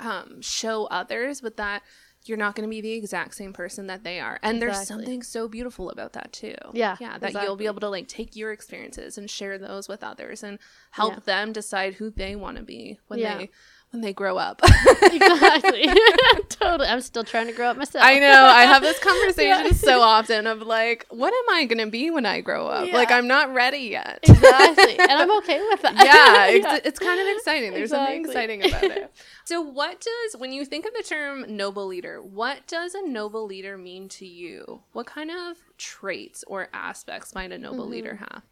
um, 0.00 0.40
show 0.40 0.86
others 0.86 1.40
but 1.40 1.56
that 1.56 1.82
you're 2.26 2.38
not 2.38 2.54
going 2.54 2.66
to 2.66 2.70
be 2.70 2.80
the 2.80 2.92
exact 2.92 3.34
same 3.34 3.52
person 3.52 3.86
that 3.86 4.02
they 4.02 4.18
are 4.18 4.38
and 4.42 4.60
there's 4.62 4.86
something 4.86 5.22
so 5.22 5.46
beautiful 5.46 5.90
about 5.90 6.14
that 6.14 6.32
too 6.32 6.54
Yeah, 6.72 6.96
yeah 6.98 7.18
that 7.18 7.34
you'll 7.34 7.56
be 7.56 7.66
able 7.66 7.80
to 7.80 7.88
like 7.90 8.08
take 8.08 8.34
your 8.34 8.50
experiences 8.52 9.18
and 9.18 9.28
share 9.30 9.58
those 9.58 9.88
with 9.88 10.02
others 10.02 10.42
and 10.42 10.58
help 10.92 11.12
Yeah. 11.14 11.20
them 11.26 11.52
decide 11.52 11.94
who 11.94 12.08
they 12.10 12.34
want 12.34 12.56
to 12.56 12.62
be 12.62 12.98
when 13.08 13.18
Yeah. 13.20 13.36
they 13.38 13.50
when 13.94 14.02
they 14.02 14.12
grow 14.12 14.36
up. 14.36 14.60
exactly. 15.02 15.86
totally. 16.50 16.88
I'm 16.88 17.00
still 17.00 17.24
trying 17.24 17.46
to 17.46 17.52
grow 17.52 17.68
up 17.68 17.78
myself. 17.78 18.04
I 18.04 18.18
know. 18.18 18.44
I 18.44 18.64
have 18.64 18.82
this 18.82 18.98
conversation 19.02 19.66
yeah. 19.66 19.72
so 19.72 20.02
often 20.02 20.46
of 20.46 20.60
like, 20.60 21.06
what 21.08 21.32
am 21.32 21.54
I 21.54 21.64
going 21.64 21.78
to 21.78 21.90
be 21.90 22.10
when 22.10 22.26
I 22.26 22.42
grow 22.42 22.66
up? 22.66 22.88
Yeah. 22.88 22.94
Like, 22.94 23.10
I'm 23.10 23.26
not 23.26 23.54
ready 23.54 23.78
yet. 23.78 24.18
exactly. 24.22 24.98
And 24.98 25.12
I'm 25.12 25.34
okay 25.38 25.64
with 25.70 25.82
that. 25.82 25.94
Yeah. 25.94 26.04
yeah. 26.04 26.74
It's, 26.74 26.86
it's, 26.86 26.98
kind 26.98 27.20
of 27.20 27.26
exciting. 27.36 27.70
There's 27.70 27.92
exactly. 27.92 28.24
something 28.24 28.60
exciting 28.60 28.64
about 28.66 28.84
it. 28.84 29.14
So, 29.44 29.60
what 29.60 30.00
does, 30.00 30.40
when 30.40 30.52
you 30.52 30.64
think 30.64 30.86
of 30.86 30.92
the 30.94 31.02
term 31.02 31.44
noble 31.56 31.86
leader, 31.86 32.20
what 32.20 32.66
does 32.66 32.94
a 32.94 33.06
noble 33.06 33.46
leader 33.46 33.78
mean 33.78 34.08
to 34.10 34.26
you? 34.26 34.82
What 34.92 35.06
kind 35.06 35.30
of 35.30 35.58
traits 35.78 36.44
or 36.46 36.68
aspects 36.72 37.34
might 37.34 37.52
a 37.52 37.58
noble 37.58 37.84
mm-hmm. 37.84 37.92
leader 37.92 38.16
have? 38.16 38.42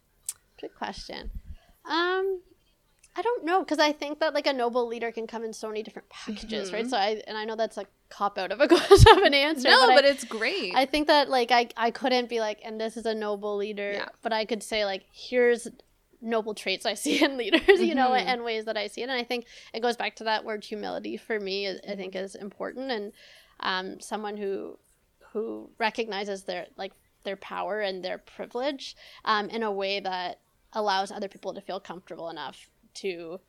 Good 0.61 0.75
question. 0.77 1.31
Um, 1.85 2.43
I 3.15 3.21
don't 3.21 3.45
know 3.45 3.61
because 3.61 3.79
I 3.79 3.93
think 3.93 4.21
that 4.21 4.33
like 4.33 4.47
a 4.47 4.53
noble 4.53 4.87
leader 4.87 5.13
can 5.13 5.27
come 5.27 5.45
in 5.45 5.53
so 5.53 5.69
many 5.69 5.83
different 5.83 6.09
packages, 6.09 6.69
mm-hmm. 6.69 6.77
right? 6.77 6.89
So 6.89 6.97
I 6.97 7.23
and 7.27 7.37
I 7.37 7.45
know 7.45 7.57
that's 7.57 7.77
a 7.77 7.85
cop 8.09 8.39
out 8.39 8.53
of 8.53 8.61
a 8.61 8.69
question 8.69 9.19
of 9.19 9.23
an 9.25 9.35
answer. 9.35 9.69
No, 9.69 9.87
but, 9.87 9.97
but 9.97 10.05
I, 10.05 10.09
it's 10.09 10.25
great. 10.25 10.75
I 10.75 10.87
think 10.87 11.09
that 11.09 11.29
like 11.29 11.51
I 11.51 11.69
I 11.77 11.91
couldn't 11.91 12.31
be 12.31 12.41
like, 12.41 12.61
and 12.65 12.81
this 12.81 12.97
is 12.97 13.05
a 13.05 13.15
noble 13.15 13.57
leader, 13.57 13.93
yeah. 13.93 14.09
but 14.23 14.33
I 14.33 14.47
could 14.47 14.63
say 14.63 14.87
like, 14.87 15.05
here's 15.13 15.69
noble 16.23 16.55
traits 16.55 16.87
I 16.87 16.95
see 17.05 17.23
in 17.23 17.37
leaders, 17.37 17.63
you 17.67 17.77
mm-hmm. 17.77 17.97
know, 17.97 18.15
and 18.15 18.45
ways 18.45 18.65
that 18.65 18.79
I 18.79 18.87
see 18.87 19.03
it. 19.03 19.05
And 19.05 19.13
I 19.13 19.25
think 19.25 19.47
it 19.75 19.81
goes 19.81 19.97
back 19.97 20.17
to 20.17 20.25
that 20.25 20.45
word 20.45 20.65
humility 20.65 21.19
for 21.19 21.39
me. 21.39 21.69
I 21.69 21.95
think 21.95 22.17
is 22.17 22.35
important, 22.35 22.91
and 22.91 23.13
um, 23.61 24.01
someone 24.01 24.39
who 24.39 24.79
who 25.33 25.71
recognizes 25.79 26.45
their 26.45 26.67
like 26.79 26.93
their 27.25 27.37
power 27.37 27.81
and 27.81 28.03
their 28.03 28.17
privilege 28.17 28.97
um, 29.27 29.51
in 29.51 29.63
a 29.63 29.71
way 29.71 30.01
that 30.01 30.41
allows 30.73 31.13
other 31.13 31.29
people 31.29 31.53
to 31.53 31.61
feel 31.61 31.79
comfortable 31.79 32.31
enough 32.31 32.69
to 32.95 33.41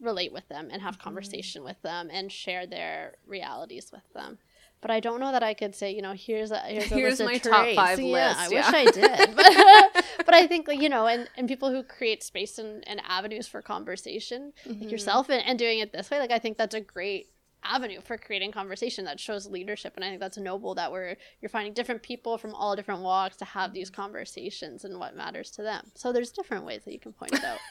relate 0.00 0.32
with 0.32 0.48
them 0.48 0.68
and 0.70 0.82
have 0.82 0.94
mm-hmm. 0.94 1.04
conversation 1.04 1.64
with 1.64 1.80
them 1.82 2.08
and 2.12 2.30
share 2.30 2.66
their 2.66 3.14
realities 3.26 3.90
with 3.92 4.02
them. 4.14 4.38
But 4.80 4.90
I 4.90 4.98
don't 4.98 5.20
know 5.20 5.30
that 5.30 5.44
I 5.44 5.54
could 5.54 5.76
say, 5.76 5.94
you 5.94 6.02
know, 6.02 6.12
here's 6.12 6.50
a 6.50 6.58
here's, 6.58 6.90
a 6.90 6.94
here's 6.96 7.20
my 7.20 7.38
top 7.38 7.68
five 7.76 8.00
yeah, 8.00 8.34
list. 8.34 8.40
I 8.40 8.48
wish 8.48 8.66
I 8.66 8.84
did, 8.90 9.36
but, 9.36 10.04
but 10.26 10.34
I 10.34 10.48
think, 10.48 10.66
you 10.72 10.88
know, 10.88 11.06
and, 11.06 11.28
and 11.36 11.46
people 11.46 11.70
who 11.70 11.84
create 11.84 12.24
space 12.24 12.58
and, 12.58 12.86
and 12.88 13.00
avenues 13.08 13.46
for 13.46 13.62
conversation, 13.62 14.52
mm-hmm. 14.66 14.82
like 14.82 14.90
yourself, 14.90 15.28
and, 15.28 15.40
and 15.46 15.56
doing 15.56 15.78
it 15.78 15.92
this 15.92 16.10
way, 16.10 16.18
like 16.18 16.32
I 16.32 16.40
think 16.40 16.58
that's 16.58 16.74
a 16.74 16.80
great 16.80 17.31
avenue 17.64 18.00
for 18.00 18.16
creating 18.16 18.52
conversation 18.52 19.04
that 19.04 19.20
shows 19.20 19.46
leadership. 19.46 19.92
And 19.96 20.04
i 20.04 20.08
think 20.08 20.20
that's 20.20 20.38
noble 20.38 20.74
that 20.74 20.90
we're 20.90 21.16
you're 21.40 21.48
finding 21.48 21.72
different 21.72 22.02
people 22.02 22.38
from 22.38 22.54
all 22.54 22.76
different 22.76 23.02
walks 23.02 23.36
to 23.38 23.44
have 23.44 23.72
these 23.72 23.90
conversations 23.90 24.84
and 24.84 24.98
what 24.98 25.16
matters 25.16 25.50
to 25.52 25.62
them. 25.62 25.90
So 25.94 26.12
there's 26.12 26.30
different 26.30 26.64
ways 26.64 26.82
that 26.84 26.92
you 26.92 27.00
can 27.00 27.12
point 27.12 27.32
it 27.34 27.44
out. 27.44 27.58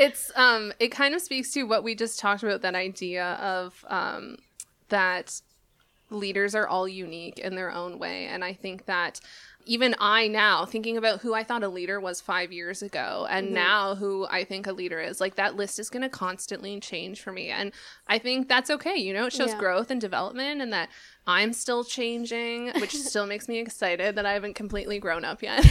It's 0.00 0.30
um 0.36 0.72
it 0.78 0.88
kind 0.88 1.14
of 1.14 1.20
speaks 1.20 1.52
to 1.52 1.64
what 1.64 1.82
we 1.82 1.94
just 1.94 2.18
talked 2.18 2.42
about 2.42 2.62
that 2.62 2.74
idea 2.74 3.32
of 3.34 3.84
um 3.88 4.36
that 4.88 5.40
leaders 6.10 6.54
are 6.54 6.66
all 6.66 6.88
unique 6.88 7.38
in 7.38 7.54
their 7.54 7.70
own 7.70 7.98
way. 7.98 8.26
And 8.26 8.44
i 8.44 8.52
think 8.52 8.86
that 8.86 9.20
even 9.64 9.94
I 9.98 10.28
now 10.28 10.64
thinking 10.64 10.96
about 10.96 11.20
who 11.20 11.34
I 11.34 11.44
thought 11.44 11.62
a 11.62 11.68
leader 11.68 12.00
was 12.00 12.20
five 12.20 12.52
years 12.52 12.82
ago 12.82 13.26
and 13.28 13.46
mm-hmm. 13.46 13.54
now 13.54 13.94
who 13.94 14.26
I 14.30 14.44
think 14.44 14.66
a 14.66 14.72
leader 14.72 15.00
is, 15.00 15.20
like 15.20 15.34
that 15.34 15.56
list 15.56 15.78
is 15.78 15.90
going 15.90 16.02
to 16.02 16.08
constantly 16.08 16.80
change 16.80 17.20
for 17.20 17.32
me. 17.32 17.50
And 17.50 17.72
I 18.06 18.18
think 18.18 18.48
that's 18.48 18.70
okay. 18.70 18.96
You 18.96 19.12
know, 19.12 19.26
it 19.26 19.32
shows 19.32 19.50
yeah. 19.50 19.58
growth 19.58 19.90
and 19.90 20.00
development 20.00 20.62
and 20.62 20.72
that 20.72 20.88
I'm 21.26 21.52
still 21.52 21.84
changing, 21.84 22.72
which 22.80 22.94
still 22.96 23.26
makes 23.26 23.48
me 23.48 23.58
excited 23.58 24.16
that 24.16 24.24
I 24.24 24.32
haven't 24.32 24.54
completely 24.54 24.98
grown 24.98 25.24
up 25.24 25.42
yet. 25.42 25.62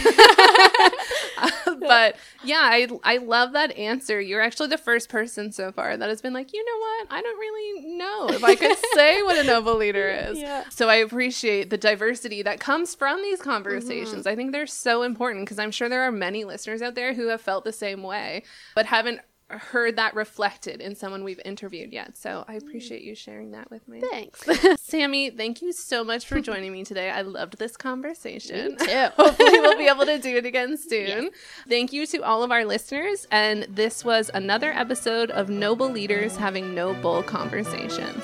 but 1.80 2.16
yeah, 2.44 2.62
I 2.62 2.88
I 3.04 3.18
love 3.18 3.54
that 3.54 3.76
answer. 3.76 4.22
You're 4.22 4.42
actually 4.42 4.70
the 4.70 4.78
first 4.78 5.10
person 5.10 5.52
so 5.52 5.72
far 5.72 5.98
that 5.98 6.10
has 6.10 6.22
been 6.22 6.34
like, 6.34 6.54
you 6.54 6.64
know 6.64 6.80
what? 6.80 7.08
I 7.12 7.22
don't 7.22 7.40
really 7.40 7.98
know 7.98 8.28
if 8.30 8.44
I 8.44 8.56
could 8.56 8.78
say 8.94 9.24
what 9.24 9.38
a 9.38 9.44
noble 9.44 9.76
leader 9.76 10.10
is. 10.10 10.38
Yeah. 10.38 10.66
So 10.70 10.90
I 10.90 10.96
appreciate 10.96 11.70
the 11.70 11.78
diversity 11.78 12.44
that 12.44 12.60
comes 12.60 12.94
from 12.94 13.22
these 13.22 13.42
conversations. 13.42 13.77
Mm-hmm. 13.86 14.28
I 14.28 14.36
think 14.36 14.52
they're 14.52 14.68
so 14.68 15.04
important 15.04 15.46
because 15.46 15.60
I'm 15.60 15.72
sure 15.72 15.90
there 15.90 16.04
are 16.04 16.12
many 16.12 16.44
listeners 16.44 16.82
out 16.82 16.96
there 16.96 17.14
who 17.14 17.28
have 17.28 17.42
felt 17.42 17.64
the 17.64 17.74
same 17.74 18.04
way, 18.04 18.44
but 18.76 18.86
haven't 18.86 19.22
heard 19.50 19.96
that 19.96 20.14
reflected 20.14 20.82
in 20.82 20.96
someone 20.96 21.24
we've 21.24 21.40
interviewed 21.46 21.94
yet. 21.94 22.18
So 22.18 22.44
I 22.48 22.56
appreciate 22.56 23.02
you 23.04 23.16
sharing 23.16 23.52
that 23.52 23.72
with 23.72 23.88
me. 23.88 24.02
Thanks. 24.02 24.44
Sammy, 24.82 25.30
thank 25.30 25.62
you 25.62 25.72
so 25.72 26.04
much 26.04 26.26
for 26.26 26.42
joining 26.42 26.72
me 26.74 26.84
today. 26.84 27.10
I 27.10 27.22
loved 27.22 27.58
this 27.58 27.78
conversation. 27.78 28.72
Me 28.72 28.86
too. 28.86 29.08
Hopefully 29.16 29.60
we'll 29.60 29.78
be 29.78 29.88
able 29.88 30.06
to 30.06 30.20
do 30.20 30.36
it 30.36 30.46
again 30.46 30.78
soon. 30.90 31.30
Thank 31.70 31.94
you 31.94 32.06
to 32.08 32.24
all 32.24 32.44
of 32.44 32.52
our 32.52 32.66
listeners. 32.66 33.26
And 33.32 33.64
this 33.70 34.04
was 34.04 34.30
another 34.34 34.72
episode 34.72 35.32
of 35.32 35.50
Noble 35.50 35.90
Leaders 35.90 36.36
Having 36.36 36.76
Noble 36.76 37.24
Conversations. 37.24 38.24